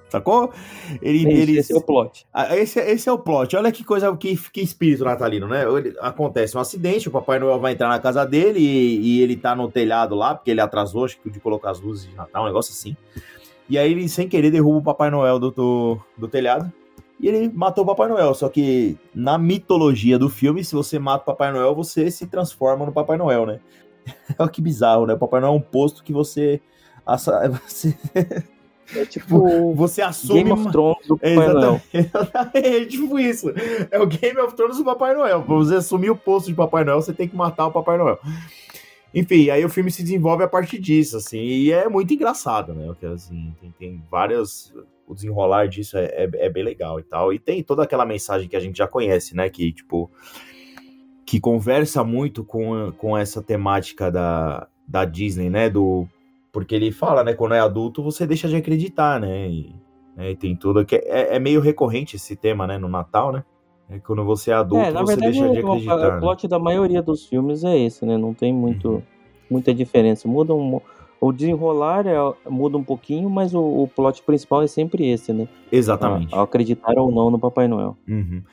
Sacou? 0.09 0.53
Ele, 1.01 1.23
Esse, 1.27 1.41
ele- 1.41 1.57
esse 1.57 1.73
é 1.73 1.75
o 1.75 1.81
plot. 1.81 2.27
Ah, 2.31 2.55
esse, 2.55 2.79
esse 2.79 3.09
é 3.09 3.11
o 3.11 3.17
plot. 3.17 3.55
Olha 3.55 3.71
que 3.71 3.83
coisa, 3.83 4.15
que, 4.15 4.37
que 4.51 4.61
espírito 4.61 5.03
natalino, 5.03 5.47
né? 5.47 5.65
Ele- 5.67 5.95
acontece 5.99 6.55
um 6.55 6.59
acidente, 6.59 7.07
o 7.07 7.11
Papai 7.11 7.39
Noel 7.39 7.59
vai 7.59 7.73
entrar 7.73 7.87
na 7.89 7.97
casa 7.99 8.23
dele 8.23 8.59
e, 8.59 8.99
e 9.17 9.21
ele 9.23 9.35
tá 9.35 9.55
no 9.55 9.71
telhado 9.71 10.13
lá, 10.13 10.35
porque 10.35 10.51
ele 10.51 10.61
atrasou, 10.61 11.05
acho 11.05 11.19
que 11.19 11.31
de 11.31 11.39
colocar 11.39 11.71
as 11.71 11.79
luzes 11.79 12.07
de 12.07 12.15
Natal, 12.15 12.43
um 12.43 12.45
negócio 12.45 12.71
assim. 12.71 12.95
E 13.67 13.75
aí 13.75 13.91
ele, 13.91 14.07
sem 14.07 14.27
querer, 14.29 14.51
derruba 14.51 14.77
o 14.77 14.83
Papai 14.83 15.09
Noel 15.09 15.39
do, 15.39 15.49
do, 15.49 15.99
do 16.15 16.27
telhado. 16.27 16.71
E 17.19 17.27
ele 17.27 17.49
matou 17.51 17.83
o 17.83 17.87
Papai 17.87 18.07
Noel. 18.07 18.35
Só 18.35 18.49
que 18.49 18.95
na 19.15 19.37
mitologia 19.39 20.19
do 20.19 20.29
filme, 20.29 20.63
se 20.63 20.75
você 20.75 20.99
mata 20.99 21.23
o 21.23 21.25
Papai 21.25 21.51
Noel, 21.51 21.73
você 21.73 22.11
se 22.11 22.27
transforma 22.27 22.85
no 22.85 22.91
Papai 22.91 23.17
Noel, 23.17 23.47
né? 23.47 23.59
Olha 24.37 24.49
que 24.49 24.61
bizarro, 24.61 25.07
né? 25.07 25.15
O 25.15 25.17
Papai 25.17 25.41
Noel 25.41 25.53
é 25.53 25.55
um 25.55 25.61
posto 25.61 26.03
que 26.03 26.13
você. 26.13 26.61
assa- 27.03 27.49
Você, 27.67 27.97
É 28.95 29.05
tipo 29.05 29.73
você 29.73 30.01
assume. 30.01 30.43
Game 30.43 30.51
of 30.51 30.71
Thrones 30.71 31.07
do 31.07 31.17
Papai 31.17 31.53
Noel. 31.53 31.81
é 32.53 32.85
tipo 32.85 33.19
isso. 33.19 33.53
É 33.89 33.99
o 33.99 34.05
Game 34.05 34.39
of 34.39 34.55
Thrones 34.55 34.77
do 34.77 34.83
Papai 34.83 35.13
Noel. 35.13 35.41
Pra 35.41 35.55
você 35.55 35.75
assumir 35.75 36.09
o 36.09 36.15
posto 36.15 36.47
de 36.47 36.53
Papai 36.53 36.83
Noel, 36.83 37.01
você 37.01 37.13
tem 37.13 37.27
que 37.27 37.35
matar 37.35 37.67
o 37.67 37.71
Papai 37.71 37.97
Noel. 37.97 38.19
Enfim, 39.13 39.49
aí 39.51 39.63
o 39.63 39.69
filme 39.69 39.91
se 39.91 40.01
desenvolve 40.01 40.43
a 40.43 40.47
partir 40.47 40.79
disso, 40.79 41.17
assim, 41.17 41.37
e 41.37 41.71
é 41.71 41.87
muito 41.87 42.11
engraçado, 42.13 42.73
né? 42.73 42.87
Porque, 42.87 43.05
assim, 43.05 43.53
tem, 43.61 43.71
tem 43.77 44.03
várias. 44.09 44.73
O 45.07 45.13
desenrolar 45.13 45.67
disso 45.67 45.97
é, 45.97 46.05
é, 46.05 46.29
é 46.33 46.49
bem 46.49 46.63
legal 46.63 46.99
e 46.99 47.03
tal. 47.03 47.31
E 47.31 47.37
tem 47.37 47.61
toda 47.61 47.83
aquela 47.83 48.05
mensagem 48.05 48.47
que 48.47 48.55
a 48.55 48.59
gente 48.59 48.77
já 48.77 48.87
conhece, 48.87 49.35
né? 49.35 49.49
Que, 49.49 49.71
tipo. 49.71 50.09
Que 51.25 51.39
conversa 51.39 52.03
muito 52.03 52.43
com, 52.43 52.91
com 52.97 53.17
essa 53.17 53.41
temática 53.41 54.11
da, 54.11 54.67
da 54.87 55.05
Disney, 55.05 55.49
né? 55.49 55.69
Do. 55.69 56.07
Porque 56.53 56.75
ele 56.75 56.91
fala, 56.91 57.23
né? 57.23 57.33
Quando 57.33 57.55
é 57.55 57.59
adulto, 57.59 58.03
você 58.03 58.27
deixa 58.27 58.47
de 58.47 58.55
acreditar, 58.55 59.19
né? 59.19 59.49
E, 59.49 59.75
né, 60.15 60.31
e 60.31 60.35
tem 60.35 60.55
tudo. 60.55 60.85
Que 60.85 60.95
é, 60.97 61.35
é 61.35 61.39
meio 61.39 61.59
recorrente 61.59 62.15
esse 62.15 62.35
tema, 62.35 62.67
né? 62.67 62.77
No 62.77 62.87
Natal, 62.87 63.31
né? 63.31 63.43
É 63.89 63.97
quando 63.99 64.23
você 64.23 64.51
é 64.51 64.53
adulto, 64.53 64.85
É, 64.85 64.91
na 64.91 65.01
você 65.01 65.15
verdade, 65.15 65.31
deixa 65.39 65.51
de 65.51 65.59
acreditar. 65.59 65.95
o 65.95 66.13
né? 66.13 66.19
plot 66.19 66.47
da 66.47 66.59
maioria 66.59 67.01
dos 67.01 67.25
filmes 67.25 67.63
é 67.63 67.77
esse, 67.77 68.05
né? 68.05 68.17
Não 68.17 68.33
tem 68.35 68.53
muito, 68.53 68.87
Uhum. 68.89 69.01
muita 69.49 69.73
diferença. 69.73 70.27
Muda 70.27 70.53
um, 70.53 70.79
o 71.19 71.31
desenrolar 71.33 72.05
é, 72.05 72.15
muda 72.47 72.77
um 72.77 72.83
pouquinho, 72.83 73.29
mas 73.31 73.53
o, 73.55 73.59
o 73.59 73.87
plot 73.87 74.21
principal 74.21 74.61
é 74.61 74.67
sempre 74.67 75.09
esse, 75.09 75.33
né? 75.33 75.49
Exatamente. 75.71 76.33
Ao 76.33 76.41
acreditar 76.43 76.93
ou 76.97 77.11
não 77.11 77.31
no 77.31 77.39
Papai 77.39 77.67
Noel. 77.67 77.97
Uhum. 78.07 78.43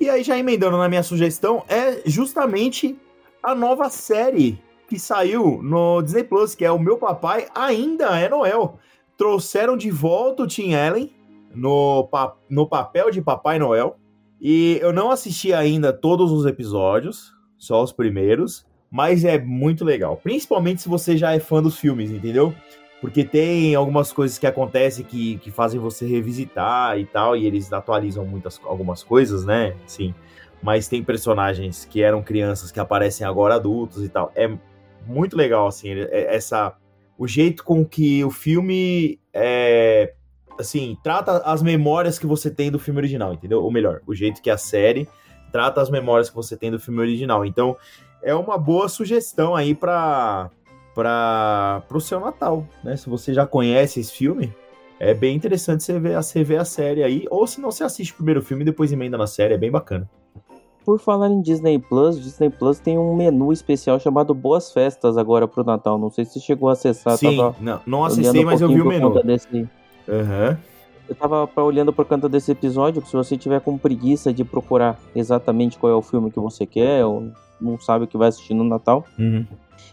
E 0.00 0.08
aí, 0.08 0.22
já 0.22 0.38
emendando 0.38 0.78
na 0.78 0.88
minha 0.88 1.02
sugestão, 1.02 1.62
é 1.68 2.00
justamente 2.06 2.98
a 3.42 3.54
nova 3.54 3.90
série 3.90 4.58
que 4.90 4.98
saiu 4.98 5.62
no 5.62 6.02
Disney 6.02 6.24
Plus, 6.24 6.56
que 6.56 6.64
é 6.64 6.72
O 6.72 6.76
Meu 6.76 6.98
Papai 6.98 7.46
Ainda 7.54 8.18
é 8.18 8.28
Noel. 8.28 8.76
trouxeram 9.16 9.76
de 9.76 9.88
volta 9.88 10.42
o 10.42 10.48
Tim 10.48 10.74
Allen 10.74 11.14
no, 11.54 12.08
pa 12.10 12.34
no 12.48 12.66
papel 12.66 13.08
de 13.12 13.22
Papai 13.22 13.56
Noel. 13.56 13.96
E 14.40 14.80
eu 14.82 14.92
não 14.92 15.12
assisti 15.12 15.52
ainda 15.52 15.92
todos 15.92 16.32
os 16.32 16.44
episódios, 16.44 17.32
só 17.56 17.80
os 17.80 17.92
primeiros, 17.92 18.66
mas 18.90 19.24
é 19.24 19.38
muito 19.38 19.84
legal. 19.84 20.16
Principalmente 20.16 20.82
se 20.82 20.88
você 20.88 21.16
já 21.16 21.32
é 21.32 21.38
fã 21.38 21.62
dos 21.62 21.78
filmes, 21.78 22.10
entendeu? 22.10 22.52
Porque 23.00 23.22
tem 23.22 23.76
algumas 23.76 24.12
coisas 24.12 24.38
que 24.38 24.46
acontecem 24.46 25.04
que, 25.04 25.38
que 25.38 25.52
fazem 25.52 25.78
você 25.78 26.04
revisitar 26.04 26.98
e 26.98 27.06
tal, 27.06 27.36
e 27.36 27.46
eles 27.46 27.72
atualizam 27.72 28.26
muitas 28.26 28.60
algumas 28.64 29.04
coisas, 29.04 29.44
né? 29.44 29.76
Sim. 29.86 30.12
Mas 30.60 30.88
tem 30.88 31.04
personagens 31.04 31.84
que 31.84 32.02
eram 32.02 32.22
crianças 32.22 32.72
que 32.72 32.80
aparecem 32.80 33.24
agora 33.24 33.54
adultos 33.54 34.02
e 34.02 34.08
tal. 34.08 34.32
É 34.34 34.50
muito 35.06 35.36
legal, 35.36 35.66
assim, 35.66 35.90
essa. 36.10 36.76
O 37.18 37.28
jeito 37.28 37.62
com 37.62 37.84
que 37.84 38.24
o 38.24 38.30
filme 38.30 39.20
é, 39.34 40.14
assim, 40.58 40.96
trata 41.02 41.38
as 41.38 41.62
memórias 41.62 42.18
que 42.18 42.26
você 42.26 42.50
tem 42.50 42.70
do 42.70 42.78
filme 42.78 42.98
original, 42.98 43.32
entendeu? 43.32 43.62
Ou 43.62 43.70
melhor, 43.70 44.00
o 44.06 44.14
jeito 44.14 44.40
que 44.40 44.50
a 44.50 44.56
série 44.56 45.08
trata 45.50 45.80
as 45.80 45.90
memórias 45.90 46.30
que 46.30 46.36
você 46.36 46.56
tem 46.56 46.70
do 46.70 46.78
filme 46.78 47.00
original. 47.00 47.44
Então, 47.44 47.76
é 48.22 48.34
uma 48.34 48.56
boa 48.56 48.88
sugestão 48.88 49.54
aí 49.54 49.74
para 49.74 50.50
para 50.94 51.82
o 51.92 52.00
seu 52.00 52.20
Natal, 52.20 52.66
né? 52.84 52.96
Se 52.96 53.08
você 53.08 53.32
já 53.32 53.46
conhece 53.46 54.00
esse 54.00 54.12
filme, 54.12 54.52
é 54.98 55.14
bem 55.14 55.34
interessante 55.34 55.82
você 55.82 55.98
ver, 55.98 56.16
você 56.16 56.44
ver 56.44 56.58
a 56.58 56.64
série 56.64 57.02
aí, 57.02 57.24
ou 57.30 57.46
se 57.46 57.58
não, 57.60 57.70
você 57.70 57.84
assiste 57.84 58.12
o 58.12 58.16
primeiro 58.16 58.42
filme 58.42 58.62
e 58.62 58.66
depois 58.66 58.92
emenda 58.92 59.16
na 59.16 59.26
série, 59.26 59.54
é 59.54 59.58
bem 59.58 59.70
bacana. 59.70 60.10
Por 60.84 60.98
falar 60.98 61.28
em 61.28 61.40
Disney 61.40 61.78
Plus, 61.78 62.20
Disney 62.20 62.50
Plus 62.50 62.78
tem 62.78 62.98
um 62.98 63.14
menu 63.14 63.52
especial 63.52 64.00
chamado 64.00 64.34
Boas 64.34 64.72
Festas 64.72 65.16
agora 65.16 65.46
pro 65.46 65.64
Natal. 65.64 65.98
Não 65.98 66.10
sei 66.10 66.24
se 66.24 66.32
você 66.32 66.40
chegou 66.40 66.68
a 66.68 66.72
acessar. 66.72 67.16
Sim, 67.16 67.36
não, 67.60 67.80
não 67.86 68.04
acessei, 68.04 68.42
um 68.42 68.46
mas 68.46 68.60
eu 68.60 68.68
vi 68.68 68.80
o 68.80 68.86
menu. 68.86 69.22
Desse... 69.22 69.48
Uhum. 69.54 70.56
Eu 71.08 71.14
tava 71.14 71.48
olhando 71.56 71.92
por 71.92 72.04
conta 72.04 72.28
desse 72.28 72.52
episódio, 72.52 73.04
se 73.04 73.12
você 73.12 73.36
tiver 73.36 73.60
com 73.60 73.76
preguiça 73.76 74.32
de 74.32 74.44
procurar 74.44 74.96
exatamente 75.14 75.76
qual 75.76 75.92
é 75.92 75.94
o 75.94 76.02
filme 76.02 76.30
que 76.30 76.38
você 76.38 76.64
quer, 76.64 77.04
ou 77.04 77.32
não 77.60 77.78
sabe 77.78 78.04
o 78.04 78.08
que 78.08 78.16
vai 78.16 78.28
assistir 78.28 78.54
no 78.54 78.62
Natal, 78.64 79.04
uhum. 79.18 79.44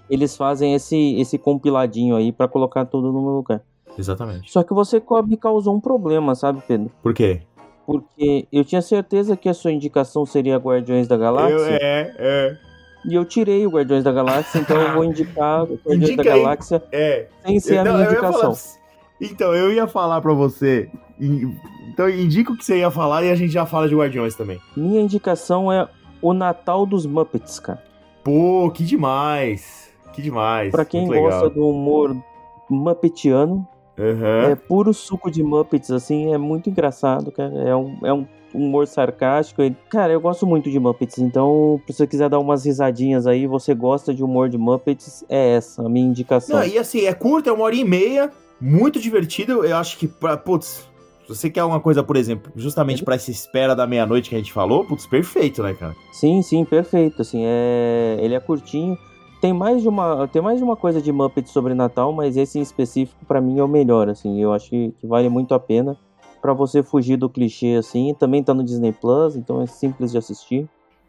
eles 0.07 0.37
fazem 0.37 0.75
esse, 0.75 1.15
esse 1.19 1.37
compiladinho 1.37 2.15
aí 2.15 2.31
para 2.31 2.47
colocar 2.47 2.85
tudo 2.85 3.11
no 3.11 3.35
lugar. 3.35 3.61
Exatamente. 3.97 4.51
Só 4.51 4.63
que 4.63 4.73
você 4.73 5.01
me 5.25 5.37
causou 5.37 5.75
um 5.75 5.79
problema, 5.79 6.35
sabe, 6.35 6.61
Pedro? 6.67 6.91
Por 7.01 7.13
quê? 7.13 7.41
Porque 7.87 8.45
eu 8.51 8.65
tinha 8.65 8.81
certeza 8.81 9.37
que 9.37 9.47
a 9.47 9.53
sua 9.53 9.71
indicação 9.71 10.25
seria 10.25 10.57
Guardiões 10.57 11.07
da 11.07 11.15
Galáxia. 11.15 11.55
Eu, 11.55 11.65
é, 11.65 12.15
é. 12.19 12.57
E 13.05 13.15
eu 13.15 13.23
tirei 13.23 13.65
o 13.65 13.69
Guardiões 13.69 14.03
da 14.03 14.11
Galáxia, 14.11 14.59
então 14.59 14.75
eu 14.75 14.93
vou 14.93 15.05
indicar 15.05 15.63
o 15.63 15.75
Guardiões 15.75 16.09
Indica 16.09 16.23
da 16.23 16.29
Galáxia 16.31 16.83
é. 16.91 17.27
sem 17.45 17.59
ser 17.61 17.77
a 17.77 17.83
minha 17.85 18.03
indicação. 18.03 18.53
Então, 19.21 19.55
eu 19.55 19.71
ia 19.71 19.87
falar 19.87 20.19
para 20.19 20.33
você. 20.33 20.91
Então, 21.17 22.09
indica 22.09 22.51
o 22.51 22.57
que 22.57 22.65
você 22.65 22.79
ia 22.79 22.91
falar 22.91 23.23
e 23.23 23.31
a 23.31 23.35
gente 23.35 23.53
já 23.53 23.65
fala 23.65 23.87
de 23.87 23.95
Guardiões 23.95 24.35
também. 24.35 24.59
Minha 24.75 24.99
indicação 24.99 25.71
é 25.71 25.87
o 26.21 26.33
Natal 26.33 26.85
dos 26.85 27.05
Muppets, 27.05 27.57
cara. 27.57 27.81
Pô, 28.21 28.69
que 28.69 28.83
demais! 28.83 29.93
Que 30.11 30.21
demais! 30.21 30.71
Pra 30.71 30.83
quem 30.83 31.07
gosta 31.07 31.49
do 31.49 31.69
humor 31.69 32.13
muppetiano, 32.69 33.65
uhum. 33.97 34.51
é 34.51 34.55
puro 34.55 34.93
suco 34.93 35.29
de 35.29 35.43
Muppets, 35.43 35.91
assim, 35.91 36.33
é 36.33 36.37
muito 36.37 36.69
engraçado, 36.69 37.31
cara. 37.31 37.53
É 37.53 37.75
um, 37.75 37.97
é 38.03 38.13
um 38.13 38.27
humor 38.53 38.87
sarcástico. 38.87 39.61
Cara, 39.89 40.13
eu 40.13 40.21
gosto 40.21 40.45
muito 40.45 40.69
de 40.69 40.79
Muppets, 40.79 41.19
então 41.19 41.81
se 41.87 41.93
você 41.93 42.07
quiser 42.07 42.29
dar 42.29 42.39
umas 42.39 42.65
risadinhas 42.65 43.27
aí, 43.27 43.47
você 43.47 43.73
gosta 43.73 44.13
de 44.13 44.23
humor 44.23 44.49
de 44.49 44.57
Muppets, 44.57 45.23
é 45.29 45.55
essa 45.55 45.85
a 45.85 45.89
minha 45.89 46.07
indicação. 46.07 46.57
Não, 46.57 46.65
e 46.65 46.77
assim, 46.77 47.05
é 47.05 47.13
curto, 47.13 47.49
é 47.49 47.53
uma 47.53 47.65
hora 47.65 47.75
e 47.75 47.83
meia, 47.83 48.31
muito 48.59 48.99
divertido. 48.99 49.65
Eu 49.65 49.77
acho 49.77 49.97
que, 49.97 50.07
pra, 50.07 50.37
putz, 50.37 50.87
se 51.23 51.35
você 51.35 51.49
quer 51.49 51.59
alguma 51.59 51.79
coisa, 51.79 52.01
por 52.03 52.15
exemplo, 52.15 52.51
justamente 52.55 53.03
para 53.03 53.15
essa 53.15 53.29
espera 53.29 53.75
da 53.75 53.85
meia-noite 53.85 54.29
que 54.29 54.35
a 54.35 54.37
gente 54.37 54.53
falou, 54.53 54.85
putz, 54.85 55.05
perfeito, 55.05 55.61
né, 55.61 55.73
cara? 55.73 55.95
Sim, 56.13 56.41
sim, 56.41 56.63
perfeito. 56.63 57.21
Assim, 57.21 57.43
é... 57.45 58.17
ele 58.21 58.33
é 58.33 58.39
curtinho. 58.39 58.97
Tem 59.39 59.53
mais 59.53 59.83
de 59.83 59.87
uma, 59.87 60.27
tem 60.27 60.41
mais 60.41 60.57
de 60.57 60.63
uma 60.63 60.75
coisa 60.75 60.99
de 60.99 61.11
Muppet 61.11 61.47
sobre 61.49 61.73
Natal, 61.75 62.11
mas 62.11 62.35
esse 62.35 62.57
em 62.57 62.61
específico 62.61 63.23
para 63.25 63.39
mim 63.39 63.59
é 63.59 63.63
o 63.63 63.67
melhor, 63.67 64.09
assim. 64.09 64.41
Eu 64.41 64.51
acho 64.51 64.69
que, 64.69 64.91
que 64.99 65.05
vale 65.05 65.29
muito 65.29 65.53
a 65.53 65.59
pena 65.59 65.95
para 66.41 66.53
você 66.53 66.81
fugir 66.81 67.17
do 67.17 67.29
clichê 67.29 67.75
assim. 67.75 68.15
Também 68.17 68.43
tá 68.43 68.53
no 68.53 68.63
Disney 68.63 68.91
Plus, 68.91 69.35
então 69.35 69.61
é 69.61 69.67
simples 69.67 70.11
de 70.11 70.17
assistir. 70.17 70.67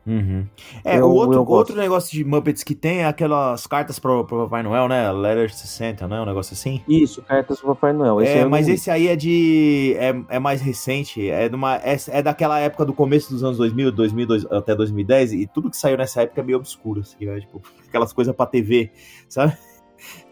Uhum. 0.08 0.46
É, 0.82 0.98
eu, 0.98 1.04
o 1.04 1.12
outro, 1.12 1.44
outro 1.46 1.76
negócio 1.76 2.10
de 2.10 2.24
Muppets 2.24 2.64
que 2.64 2.74
tem 2.74 3.00
é 3.00 3.04
aquelas 3.04 3.66
cartas 3.66 3.98
pro, 3.98 4.24
pro 4.24 4.44
Papai 4.44 4.62
Noel, 4.62 4.88
né? 4.88 5.12
Letter 5.12 5.52
60, 5.52 6.08
né? 6.08 6.18
Um 6.22 6.24
negócio 6.24 6.54
assim. 6.54 6.80
Isso, 6.88 7.20
cartas 7.20 7.60
pro 7.60 7.74
Papai 7.74 7.92
Noel. 7.92 8.22
Esse 8.22 8.38
é, 8.38 8.44
mas 8.46 8.66
não... 8.66 8.74
esse 8.74 8.90
aí 8.90 9.06
é 9.08 9.14
de. 9.14 9.94
É, 9.98 10.36
é 10.36 10.38
mais 10.38 10.62
recente. 10.62 11.28
É, 11.28 11.50
numa, 11.50 11.76
é, 11.76 11.98
é 12.08 12.22
daquela 12.22 12.58
época 12.58 12.86
do 12.86 12.94
começo 12.94 13.30
dos 13.30 13.44
anos 13.44 13.58
2000, 13.58 13.92
2000 13.92 14.28
até 14.50 14.74
2010. 14.74 15.34
E 15.34 15.46
tudo 15.46 15.68
que 15.68 15.76
saiu 15.76 15.98
nessa 15.98 16.22
época 16.22 16.40
é 16.40 16.44
meio 16.44 16.56
obscuro, 16.56 17.02
assim, 17.02 17.26
né? 17.26 17.40
Tipo, 17.40 17.60
aquelas 17.86 18.10
coisas 18.14 18.34
pra 18.34 18.46
TV, 18.46 18.90
sabe? 19.28 19.54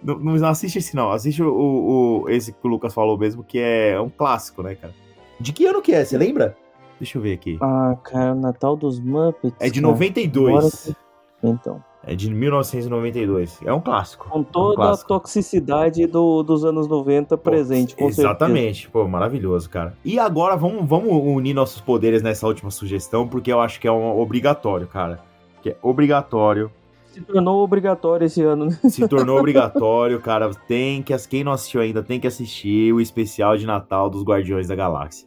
Não, 0.00 0.16
não 0.16 0.48
assiste 0.48 0.78
esse, 0.78 0.94
não. 0.94 1.10
Assiste 1.10 1.42
o, 1.42 2.22
o, 2.22 2.30
esse 2.30 2.52
que 2.52 2.58
o 2.62 2.68
Lucas 2.68 2.94
falou 2.94 3.18
mesmo, 3.18 3.42
que 3.42 3.58
é 3.58 4.00
um 4.00 4.08
clássico, 4.08 4.62
né, 4.62 4.76
cara? 4.76 4.94
De 5.40 5.52
que 5.52 5.66
ano 5.66 5.82
que 5.82 5.92
é? 5.92 6.04
Você 6.04 6.16
lembra? 6.16 6.56
Deixa 6.98 7.18
eu 7.18 7.22
ver 7.22 7.34
aqui. 7.34 7.58
Ah, 7.60 7.96
cara, 8.02 8.32
o 8.32 8.40
Natal 8.40 8.76
dos 8.76 8.98
Muppets. 8.98 9.56
É 9.60 9.68
de 9.68 9.80
92. 9.80 10.94
Então. 11.42 11.82
É 12.08 12.14
de 12.14 12.32
1992. 12.32 13.60
É 13.64 13.72
um 13.72 13.80
clássico. 13.80 14.28
Com 14.30 14.42
toda 14.44 14.68
é 14.68 14.72
um 14.72 14.76
clássico. 14.76 15.12
a 15.12 15.18
toxicidade 15.18 16.06
do, 16.06 16.42
dos 16.44 16.64
anos 16.64 16.86
90 16.86 17.36
presente, 17.36 17.96
com 17.96 18.06
Exatamente. 18.06 18.82
Certeza. 18.82 18.92
Pô, 18.92 19.08
maravilhoso, 19.08 19.68
cara. 19.68 19.94
E 20.04 20.16
agora 20.16 20.56
vamos, 20.56 20.88
vamos 20.88 21.10
unir 21.10 21.52
nossos 21.52 21.80
poderes 21.80 22.22
nessa 22.22 22.46
última 22.46 22.70
sugestão, 22.70 23.26
porque 23.26 23.52
eu 23.52 23.60
acho 23.60 23.80
que 23.80 23.88
é 23.88 23.92
um 23.92 24.18
obrigatório, 24.20 24.86
cara. 24.86 25.18
Que 25.60 25.70
é 25.70 25.76
obrigatório. 25.82 26.70
Se 27.06 27.20
tornou 27.22 27.64
obrigatório 27.64 28.26
esse 28.26 28.42
ano, 28.42 28.66
né? 28.66 28.78
Se 28.88 29.08
tornou 29.08 29.36
obrigatório, 29.40 30.20
cara. 30.20 30.50
Tem 30.68 31.02
que. 31.02 31.16
Quem 31.28 31.42
não 31.42 31.52
assistiu 31.52 31.80
ainda 31.80 32.04
tem 32.04 32.20
que 32.20 32.26
assistir 32.28 32.92
o 32.92 33.00
especial 33.00 33.56
de 33.56 33.66
Natal 33.66 34.08
dos 34.08 34.22
Guardiões 34.22 34.68
da 34.68 34.76
Galáxia. 34.76 35.26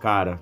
Cara, 0.00 0.40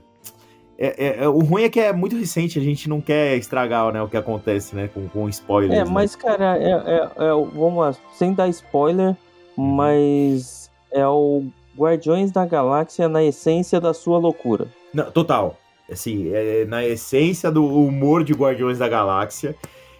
é, 0.82 0.94
é, 0.96 1.24
é, 1.24 1.28
o 1.28 1.40
ruim 1.40 1.64
é 1.64 1.68
que 1.68 1.78
é 1.78 1.92
muito 1.92 2.16
recente, 2.16 2.58
a 2.58 2.62
gente 2.62 2.88
não 2.88 3.02
quer 3.02 3.36
estragar 3.36 3.92
né, 3.92 4.00
o 4.00 4.08
que 4.08 4.16
acontece, 4.16 4.74
né? 4.74 4.88
Com, 4.88 5.06
com 5.08 5.28
spoilers. 5.28 5.78
É, 5.78 5.84
né? 5.84 5.90
mas, 5.90 6.16
cara, 6.16 6.56
é, 6.56 6.70
é, 6.70 7.10
é 7.18 7.30
vamos 7.54 7.76
lá, 7.76 7.94
sem 8.14 8.32
dar 8.32 8.48
spoiler, 8.48 9.14
uhum. 9.58 9.74
mas 9.74 10.70
é 10.90 11.06
o 11.06 11.44
Guardiões 11.76 12.32
da 12.32 12.46
Galáxia 12.46 13.10
na 13.10 13.22
essência 13.22 13.78
da 13.78 13.92
sua 13.92 14.18
loucura. 14.18 14.68
Não, 14.94 15.10
total. 15.10 15.58
Assim, 15.90 16.30
é 16.32 16.64
na 16.64 16.82
essência 16.82 17.50
do 17.50 17.66
humor 17.66 18.24
de 18.24 18.32
Guardiões 18.32 18.78
da 18.78 18.88
Galáxia. 18.88 19.54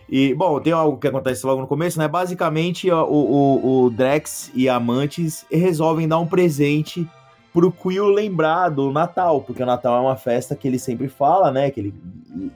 E, 0.09 0.33
bom, 0.35 0.59
tem 0.61 0.73
algo 0.73 0.97
que 0.97 1.07
acontece 1.07 1.45
logo 1.45 1.61
no 1.61 1.67
começo, 1.67 1.99
né? 1.99 2.09
Basicamente, 2.09 2.91
o, 2.91 3.05
o, 3.05 3.85
o 3.85 3.91
Drex 3.91 4.51
e 4.55 4.67
a 4.67 4.81
Mantis 4.81 5.45
resolvem 5.51 6.09
dar 6.09 6.19
um 6.19 6.27
presente 6.27 7.07
pro 7.53 7.73
Quill 7.73 8.07
lembrar 8.07 8.69
do 8.69 8.91
Natal, 8.91 9.41
porque 9.41 9.63
o 9.63 9.67
Natal 9.67 9.97
é 9.97 10.01
uma 10.01 10.17
festa 10.17 10.55
que 10.55 10.69
ele 10.69 10.79
sempre 10.79 11.09
fala, 11.09 11.51
né? 11.51 11.71
Que 11.71 11.81
ele, 11.81 11.95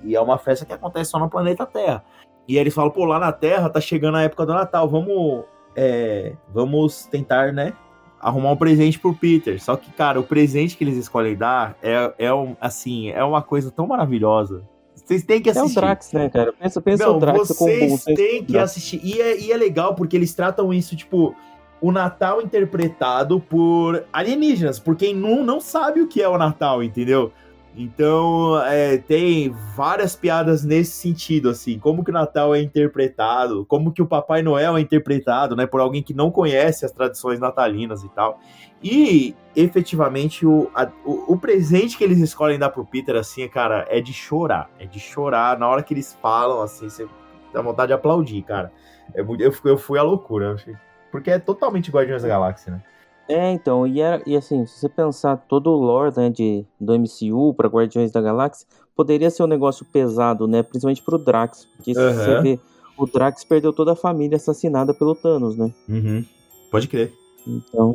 e 0.03 0.15
é 0.15 0.21
uma 0.21 0.39
festa 0.39 0.65
que 0.65 0.73
acontece 0.73 1.11
só 1.11 1.19
no 1.19 1.29
planeta 1.29 1.67
Terra. 1.67 2.05
E 2.47 2.55
aí 2.55 2.61
eles 2.61 2.75
falam, 2.75 2.91
pô, 2.91 3.05
lá 3.05 3.19
na 3.19 3.33
Terra 3.33 3.71
tá 3.71 3.81
chegando 3.81 4.17
a 4.17 4.23
época 4.23 4.47
do 4.47 4.53
Natal, 4.53 4.89
vamos, 4.89 5.45
é, 5.75 6.33
vamos 6.53 7.07
tentar, 7.07 7.53
né? 7.53 7.73
Arrumar 8.21 8.53
um 8.53 8.57
presente 8.57 8.99
pro 8.99 9.15
Peter. 9.15 9.63
Só 9.63 9.77
que, 9.77 9.91
cara, 9.93 10.21
o 10.21 10.25
presente 10.25 10.77
que 10.77 10.85
eles 10.85 10.97
escolhem 10.97 11.37
dar 11.37 11.77
é, 11.83 12.13
é 12.19 12.35
um, 12.35 12.57
assim, 12.61 13.11
é 13.11 13.23
uma 13.25 13.43
coisa 13.43 13.71
tão 13.71 13.87
maravilhosa. 13.87 14.63
Vocês 14.95 15.23
têm 15.23 15.43
que 15.43 15.51
assistir. 15.51 15.77
É 15.77 15.79
o 15.79 15.83
Drax, 15.83 16.13
né, 16.13 16.31
cara? 16.31 16.53
Pensa, 16.53 16.81
pensa 16.81 17.07
Não, 17.07 17.17
o 17.17 17.21
Drax 17.21 17.49
vocês 17.49 17.91
Vocês 17.91 18.17
têm 18.17 18.45
que 18.45 18.57
assistir. 18.57 19.01
E 19.05 19.21
é, 19.21 19.39
e 19.39 19.53
é 19.53 19.57
legal 19.57 19.95
porque 19.95 20.17
eles 20.17 20.35
tratam 20.35 20.73
isso, 20.73 20.97
tipo 20.97 21.35
o 21.81 21.93
Natal 21.93 22.41
interpretado 22.41 23.41
por 23.41 24.05
alienígenas, 24.13 24.79
por 24.79 24.97
quem 24.97 25.15
não, 25.15 25.45
não 25.45 25.61
sabe 25.61 26.01
o 26.01 26.09
que 26.09 26.23
é 26.23 26.29
o 26.29 26.39
Natal, 26.39 26.83
entendeu? 26.83 27.33
Então, 27.77 28.63
é, 28.65 28.99
tem 28.99 29.51
várias 29.77 30.15
piadas 30.15 30.65
nesse 30.65 30.93
sentido, 30.93 31.51
assim, 31.51 31.77
como 31.77 32.05
que 32.05 32.11
o 32.11 32.15
Natal 32.15 32.55
é 32.55 32.63
interpretado, 32.63 33.67
como 33.67 33.93
que 33.93 34.01
o 34.01 34.07
Papai 34.07 34.43
Noel 34.43 34.77
é 34.77 34.81
interpretado, 34.81 35.57
né, 35.57 35.67
por 35.67 35.81
alguém 35.81 36.01
que 36.01 36.15
não 36.15 36.31
conhece 36.31 36.85
as 36.85 36.93
tradições 36.93 37.41
natalinas 37.41 38.05
e 38.05 38.09
tal. 38.11 38.39
E, 38.81 39.35
efetivamente, 39.57 40.47
o, 40.47 40.71
a, 40.73 40.89
o, 41.05 41.33
o, 41.33 41.37
presente 41.37 41.99
que 41.99 42.05
eles 42.05 42.21
escolhem 42.21 42.59
dar 42.59 42.71
pro 42.71 42.85
Peter, 42.85 43.17
assim, 43.17 43.49
cara, 43.49 43.85
é 43.89 44.01
de 44.01 44.13
chorar, 44.13 44.71
é 44.79 44.87
de 44.87 45.01
chorar, 45.01 45.59
na 45.59 45.69
hora 45.69 45.83
que 45.83 45.93
eles 45.93 46.17
falam, 46.23 46.63
assim, 46.63 46.89
você 46.89 47.09
dá 47.53 47.61
vontade 47.61 47.89
de 47.89 47.95
aplaudir, 47.95 48.43
cara. 48.43 48.71
É, 49.15 49.21
eu, 49.21 49.53
eu 49.65 49.79
fui 49.79 49.99
à 49.99 50.03
loucura, 50.03 50.47
eu 50.47 50.55
achei 50.55 50.77
porque 51.15 51.31
é 51.31 51.39
totalmente 51.39 51.93
Guardiões 51.93 52.23
da 52.23 52.29
Galáxia, 52.29 52.73
né? 52.73 52.83
É, 53.29 53.53
então, 53.53 53.87
e, 53.87 54.01
era, 54.01 54.21
e 54.27 54.37
assim, 54.37 54.67
se 54.67 54.81
você 54.81 54.89
pensar 54.89 55.37
todo 55.37 55.71
o 55.71 55.77
lore 55.77 56.13
né, 56.17 56.29
de, 56.29 56.67
do 56.81 56.93
MCU 56.93 57.55
para 57.55 57.69
Guardiões 57.69 58.11
da 58.11 58.21
Galáxia, 58.21 58.67
poderia 58.97 59.31
ser 59.31 59.45
um 59.45 59.47
negócio 59.47 59.87
pesado, 59.87 60.49
né? 60.49 60.65
Principalmente 60.65 61.05
pro 61.05 61.17
Drax, 61.17 61.69
porque 61.77 61.93
uhum. 61.93 62.11
se 62.11 62.17
você 62.17 62.43
vê, 62.43 62.61
o 62.99 63.07
Drax 63.07 63.45
perdeu 63.45 63.73
toda 63.73 63.93
a 63.93 63.97
família 63.97 64.35
assassinada 64.35 64.93
pelo 64.93 65.15
Thanos, 65.15 65.57
né? 65.57 65.73
Uhum. 65.89 66.25
Pode 66.69 66.89
crer. 66.89 67.13
Então, 67.47 67.95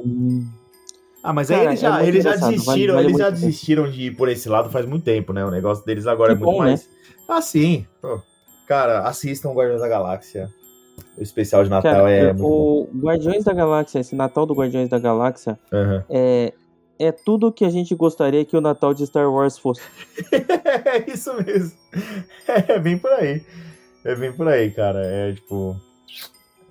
Ah, 1.22 1.34
mas 1.34 1.52
aí 1.52 1.58
Cara, 1.58 1.72
eles 1.72 1.80
é 1.80 1.82
já, 1.82 1.92
muito 1.98 2.08
eles 2.08 2.24
já 2.24 2.36
desistiram, 2.38 2.66
vale- 2.66 2.88
vale 2.94 3.08
eles 3.08 3.18
já 3.18 3.30
desistiram 3.30 3.92
de 3.92 4.02
ir 4.04 4.12
por 4.16 4.30
esse 4.30 4.48
lado 4.48 4.70
faz 4.70 4.86
muito 4.86 5.04
tempo, 5.04 5.34
né? 5.34 5.44
O 5.44 5.52
negócio 5.52 5.86
deles 5.86 6.08
agora 6.08 6.34
Que 6.34 6.42
é 6.42 6.46
muito 6.46 6.56
bom, 6.58 6.64
né? 6.64 6.70
mais. 6.70 6.90
Ah, 7.28 7.42
sim. 7.42 7.86
Pô, 8.02 8.22
cara, 8.66 9.02
assistam 9.02 9.52
Guardiões 9.52 9.82
da 9.82 9.90
Galáxia. 9.90 10.50
O 11.20 11.22
especial 11.22 11.66
de 11.66 11.70
Natal 11.70 12.06
Cara, 12.06 12.10
é 12.12 12.34
o 12.34 12.88
Guardiões 12.96 13.44
da 13.44 13.52
Galáxia, 13.54 14.00
esse 14.00 14.16
Natal 14.16 14.46
do 14.46 14.54
Guardiões 14.54 14.88
da 14.88 14.98
Galáxia, 14.98 15.60
Aham. 15.72 16.06
é, 16.10 16.54
é 16.98 17.12
tudo 17.12 17.52
que 17.52 17.66
a 17.66 17.70
gente 17.70 17.94
gostaria 17.94 18.46
que 18.46 18.56
o 18.56 18.62
Natal 18.62 18.94
de 18.94 19.06
Star 19.06 19.30
Wars 19.30 19.58
fosse. 19.58 19.82
É 20.86 21.12
isso 21.12 21.34
mesmo. 21.44 21.78
É 22.68 22.80
bem 22.80 22.98
por 22.98 23.12
aí. 23.12 23.44
É 24.06 24.16
bem 24.16 24.32
por 24.32 24.48
aí, 24.48 24.72
cara. 24.72 25.06
É 25.06 25.34
tipo. 25.34 25.76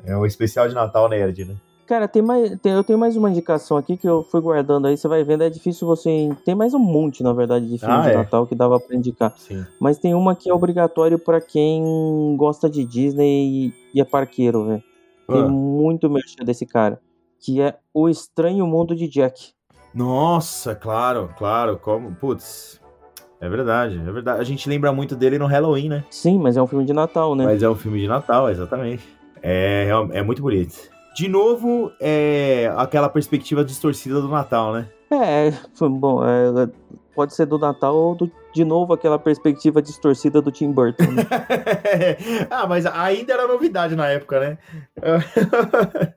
É 0.05 0.17
o 0.17 0.25
especial 0.25 0.67
de 0.67 0.75
Natal 0.75 1.09
nerd, 1.09 1.45
né? 1.45 1.55
Cara, 1.89 2.07
tem 2.07 2.21
mais, 2.21 2.55
tem- 2.61 2.73
eu 2.73 2.85
tenho 2.85 2.99
mais 2.99 3.17
uma 3.17 3.31
indicação 3.31 3.77
aqui 3.79 3.97
que 3.97 4.07
eu 4.07 4.23
fui 4.23 4.43
guardando 4.43 4.87
aí, 4.87 4.97
você 4.97 5.09
vai 5.09 5.25
vendo, 5.25 5.43
é 5.43 5.49
difícil 5.49 5.89
você... 5.89 6.29
Tem 6.45 6.55
mais 6.55 6.75
um 6.75 6.79
monte, 6.79 7.23
na 7.23 7.33
verdade, 7.33 7.67
de 7.67 7.79
filme 7.79 7.95
Ah, 7.95 8.03
de 8.03 8.11
é? 8.11 8.15
Natal 8.17 8.47
que 8.47 8.55
dava 8.55 8.79
pra 8.79 8.95
indicar. 8.95 9.33
Sim. 9.39 9.65
Mas 9.81 9.97
tem 9.99 10.13
uma 10.15 10.37
que 10.37 10.51
é 10.51 10.55
obrigatório 10.55 11.19
pra 11.19 11.41
quem 11.41 12.35
gosta 12.37 12.69
de 12.69 12.85
Disney 12.85 13.73
e, 13.95 14.01
é 14.01 14.05
parqueiro, 14.05 14.67
velho. 14.67 14.83
Tem 15.27 15.41
Ah. 15.43 15.49
muito 15.49 16.11
merchan 16.11 16.45
desse 16.45 16.67
cara. 16.67 17.01
Que 17.41 17.61
é 17.63 17.75
O 17.95 18.07
Estranho 18.09 18.67
Mundo 18.67 18.95
de 18.95 19.09
Jack. 19.09 19.53
Nossa, 19.95 20.75
claro, 20.75 21.31
claro. 21.39 21.79
Como. 21.79 22.15
Putz. 22.17 22.79
É 23.41 23.49
verdade, 23.49 23.97
é 23.99 24.13
verdade. 24.13 24.41
A 24.41 24.45
gente 24.45 24.69
lembra 24.69 24.93
muito 24.93 25.15
dele 25.17 25.39
no 25.39 25.47
Halloween, 25.47 25.89
né? 25.89 26.05
Sim, 26.11 26.39
mas 26.39 26.57
é 26.57 26.63
um 26.63 26.67
filme 26.67 26.85
de 26.85 26.93
Natal, 26.93 27.35
né? 27.35 27.45
Mas 27.45 27.63
é 27.63 27.69
um 27.71 27.75
filme 27.77 28.01
de 28.01 28.09
Natal, 28.09 28.51
exatamente. 28.51 29.03
É, 29.41 29.85
real- 29.87 30.09
é 30.13 30.23
muito 30.23 30.43
bonito. 30.43 30.77
De 31.19 31.27
novo, 31.27 31.91
é 32.01 32.73
aquela 32.77 33.09
perspectiva 33.09 33.65
distorcida 33.65 34.21
do 34.21 34.29
Natal, 34.29 34.73
né? 34.73 34.89
É, 35.11 35.53
bom. 35.89 36.23
é, 36.25 36.69
pode 37.13 37.35
ser 37.35 37.45
do 37.47 37.59
Natal 37.59 37.97
ou 37.97 38.15
do- 38.15 38.31
de 38.55 38.65
novo 38.65 38.93
aquela 38.93 39.19
perspectiva 39.19 39.83
distorcida 39.83 40.41
do 40.41 40.53
Tim 40.53 40.71
Burton. 40.71 41.03
né? 41.11 41.27
ah, 42.49 42.69
mas 42.69 42.87
ainda 42.87 43.33
era 43.33 43.49
novidade 43.49 43.97
na 43.97 44.07
época, 44.07 44.39
né? 44.39 44.59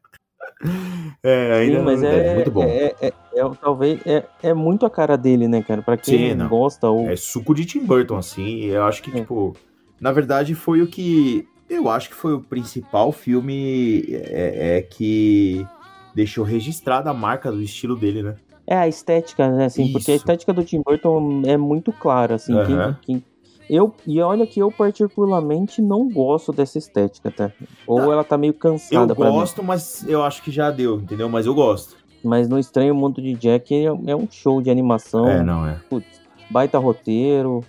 é, 1.24 1.54
ainda 1.62 1.66
Sim, 1.66 1.76
era 1.78 1.84
mas 1.84 2.04
é, 2.04 2.36
muito 2.36 2.52
bom. 2.52 2.64
é, 2.64 2.94
é- 3.02 3.14
é- 3.34 3.50
talvez 3.60 4.00
é, 4.06 4.24
é 4.44 4.54
muito 4.54 4.86
a 4.86 4.90
cara 4.90 5.18
dele, 5.18 5.48
né, 5.48 5.64
cara? 5.64 5.82
Pra 5.82 5.98
quem 5.98 6.32
Sim, 6.38 6.48
gosta 6.48 6.88
ou 6.88 7.10
É 7.10 7.16
suco 7.16 7.56
de 7.56 7.66
Tim 7.66 7.86
Burton, 7.86 8.18
assim. 8.18 8.66
Eu 8.66 8.84
acho 8.84 9.02
que, 9.02 9.10
É. 9.10 9.22
tipo, 9.22 9.56
na 10.00 10.12
verdade 10.12 10.54
foi 10.54 10.84
o 10.84 10.88
que. 10.88 11.48
Eu 11.72 11.88
acho 11.90 12.10
que 12.10 12.16
foi 12.16 12.34
o 12.34 12.42
principal 12.42 13.14
filme 13.14 14.04
é, 14.12 14.78
é 14.78 14.82
que 14.82 15.66
deixou 16.14 16.44
registrada 16.44 17.10
a 17.10 17.14
marca 17.14 17.50
do 17.50 17.62
estilo 17.62 17.96
dele, 17.96 18.22
né? 18.22 18.36
É 18.68 18.76
a 18.76 18.90
estética, 18.90 19.50
né? 19.50 19.66
Assim, 19.66 19.90
porque 19.92 20.12
a 20.12 20.16
estética 20.16 20.52
do 20.52 20.66
Tim 20.66 20.82
Burton 20.86 21.44
é 21.46 21.56
muito 21.56 21.94
clara, 21.94 22.36
assim. 22.36 22.52
quem- 22.66 22.76
Aham. 22.76 22.98
quem- 23.04 23.24
eu, 23.70 23.94
e 24.06 24.20
olha 24.20 24.46
que 24.46 24.60
eu 24.62 24.70
particularmente 24.70 25.82
não 25.82 26.10
gosto 26.10 26.52
dessa 26.52 26.78
estética, 26.78 27.32
tá? 27.32 27.50
Ou 27.88 28.12
ela 28.12 28.24
tá 28.26 28.38
meio 28.38 28.52
Eu 28.54 28.60
cansada 28.60 29.16
pra 29.16 29.32
mim. 29.32 29.38
gosto, 29.38 29.64
mas 29.64 30.06
eu 30.10 30.22
acho 30.24 30.44
que 30.44 30.52
já 30.52 30.70
deu, 30.72 30.98
entendeu? 31.00 31.30
Mas 31.30 31.46
eu 31.46 31.54
gosto. 31.56 31.96
Mas 32.22 32.50
no 32.50 32.60
Estranho 32.60 32.94
Mundo 32.94 33.22
de 33.22 33.34
Jack 33.36 33.74
é, 33.74 33.86
é 33.86 34.16
um 34.16 34.28
show 34.30 34.62
de 34.62 34.70
animação. 34.70 35.26
É, 35.26 35.42
não 35.42 35.66
é. 35.66 35.80
Putz, 35.90 36.22
baita 36.52 36.78
roteiro. 36.78 37.62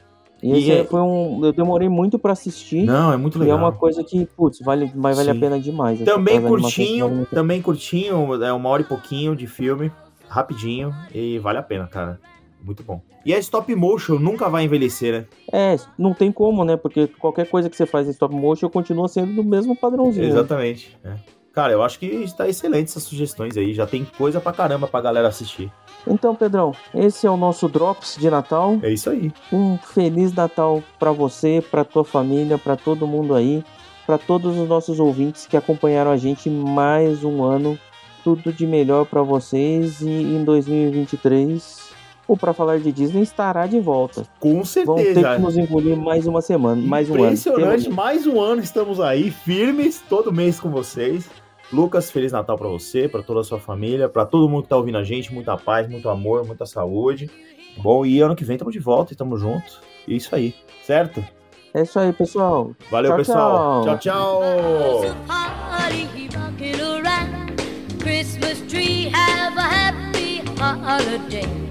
E, 0.43 0.49
E 0.53 0.59
esse 0.59 0.71
é- 0.73 0.85
foi 0.85 1.01
um. 1.01 1.45
Eu 1.45 1.53
demorei 1.53 1.89
muito 1.89 2.19
pra 2.19 2.33
assistir. 2.33 2.85
Não, 2.85 3.13
é 3.13 3.17
muito 3.17 3.39
E 3.39 3.43
é 3.43 3.45
legal. 3.45 3.59
uma 3.59 3.73
coisa 3.73 4.03
que, 4.03 4.27
putz, 4.27 4.59
vale, 4.61 4.91
vai 4.95 5.15
valer 5.15 5.31
a 5.31 5.35
pena 5.39 5.61
demais. 5.61 5.97
assim, 6.03 6.05
Também 6.05 6.37
animações 6.39 6.63
curtinho, 6.75 7.27
também 7.31 7.63
curtinho, 7.63 8.43
é 8.43 8.53
uma 8.53 8.69
hora 8.69 8.83
e 8.83 8.85
pouquinho 8.85 9.37
de 9.37 9.47
filme, 9.47 9.93
rapidinho, 10.29 10.93
e 11.15 11.39
vale 11.39 11.59
a 11.59 11.63
pena, 11.63 11.87
cara. 11.87 12.19
Muito 12.65 12.83
bom. 12.83 13.01
E 13.27 13.33
a 13.35 13.39
stop 13.39 13.73
motion 13.75 14.19
nunca 14.19 14.49
vai 14.49 14.65
envelhecer, 14.65 15.13
né? 15.13 15.27
É, 15.53 15.77
não 15.99 16.13
tem 16.15 16.31
como, 16.33 16.65
né? 16.65 16.77
Porque 16.77 17.07
qualquer 17.07 17.49
coisa 17.49 17.69
que 17.71 17.77
você 17.77 17.87
faz 17.87 18.07
em 18.07 18.11
stop 18.11 18.35
motion 18.35 18.69
continua 18.69 19.07
sendo 19.09 19.35
do 19.35 19.45
mesmo 19.45 19.77
padrãozinho. 19.77 20.25
né? 20.25 20.31
Exatamente. 20.31 20.97
é. 21.05 21.15
Cara, 21.53 21.73
eu 21.73 21.83
acho 21.83 21.99
que 21.99 22.07
está 22.07 22.49
excelente 22.49 22.89
essas 22.89 23.03
sugestões 23.03 23.57
aí. 23.57 23.75
Já 23.75 23.87
tem 23.87 24.07
coisa 24.17 24.41
pra 24.41 24.53
caramba 24.53 24.89
pra 24.89 25.03
galera 25.03 25.29
assistir. 25.29 25.71
Então, 26.07 26.35
Pedrão, 26.35 26.73
esse 26.95 27.27
é 27.27 27.31
o 27.31 27.37
nosso 27.37 27.69
Drops 27.69 28.17
de 28.19 28.31
Natal. 28.31 28.79
É 28.83 28.91
isso 28.91 29.11
aí. 29.11 29.31
Um 29.53 29.77
feliz 29.77 30.33
Natal 30.33 30.83
pra 30.99 31.13
você, 31.13 31.63
pra 31.71 31.85
tua 31.85 32.05
família, 32.05 32.57
pra 32.57 32.75
todo 32.75 33.07
mundo 33.07 33.35
aí, 33.35 33.63
pra 34.07 34.17
todos 34.17 34.57
os 34.57 34.67
nossos 34.67 34.99
ouvintes 34.99 35.47
que 35.47 35.57
acompanharam 35.57 36.11
a 36.11 36.17
gente 36.17 36.49
mais 36.49 37.23
um 37.23 37.45
ano. 37.45 37.79
Tudo 38.25 38.53
de 38.53 38.67
melhor 38.67 39.05
pra 39.05 39.21
vocês 39.23 40.01
e 40.01 40.09
em 40.09 40.45
2023 40.45 41.93
o 42.27 42.37
Pra 42.37 42.53
Falar 42.53 42.79
de 42.79 42.93
Disney 42.93 43.23
estará 43.23 43.67
de 43.67 43.81
volta. 43.81 44.25
Com 44.39 44.63
Vão 44.85 44.97
ter 44.97 45.15
certeza. 45.15 45.35
que 45.35 45.43
nos 45.43 45.57
engolir 45.57 45.97
mais 45.97 46.27
uma 46.27 46.41
semana, 46.41 46.81
mais 46.81 47.11
um 47.11 47.15
ano. 47.15 47.25
Impressionante. 47.25 47.91
Mais 47.91 48.27
um 48.27 48.41
ano 48.41 48.63
estamos 48.63 49.01
aí, 49.01 49.31
firmes, 49.31 50.03
todo 50.09 50.33
mês 50.33 50.59
com 50.59 50.71
vocês. 50.71 51.29
Lucas, 51.73 52.11
Feliz 52.11 52.33
Natal 52.33 52.57
pra 52.57 52.69
você, 52.69 53.09
pra 53.09 53.23
toda 53.23 53.41
a 53.41 53.45
sua 53.45 53.59
família, 53.59 54.09
pra 54.09 54.27
todo 54.27 54.49
mundo 54.49 54.65
que 54.65 54.69
tá 54.69 54.77
ouvindo 54.77 54.99
a 54.99 55.05
gente. 55.05 55.33
Muita 55.33 55.57
paz, 55.57 55.89
muito 55.89 56.09
amor, 56.09 56.47
muita 56.47 56.67
saúde. 56.67 57.31
Bom, 57.79 58.05
e 58.05 58.21
ano 58.21 58.37
que 58.37 58.45
vem 58.45 58.57
estamos 58.57 58.73
de 58.73 58.81
volta 58.81 59.13
e 59.13 59.15
estamos 59.15 59.41
juntos. 59.41 59.81
E 60.07 60.17
isso 60.17 60.35
aí, 60.35 60.55
certo? 60.85 61.25
É 61.73 61.83
isso 61.83 61.99
aí, 61.99 62.13
pessoal. 62.13 62.73
Valeu, 62.91 63.13
Tchau, 63.13 63.19
pessoal. 63.19 63.85
tchau. 63.85 63.99
tchau. 63.99 64.41
tchau. 71.41 71.62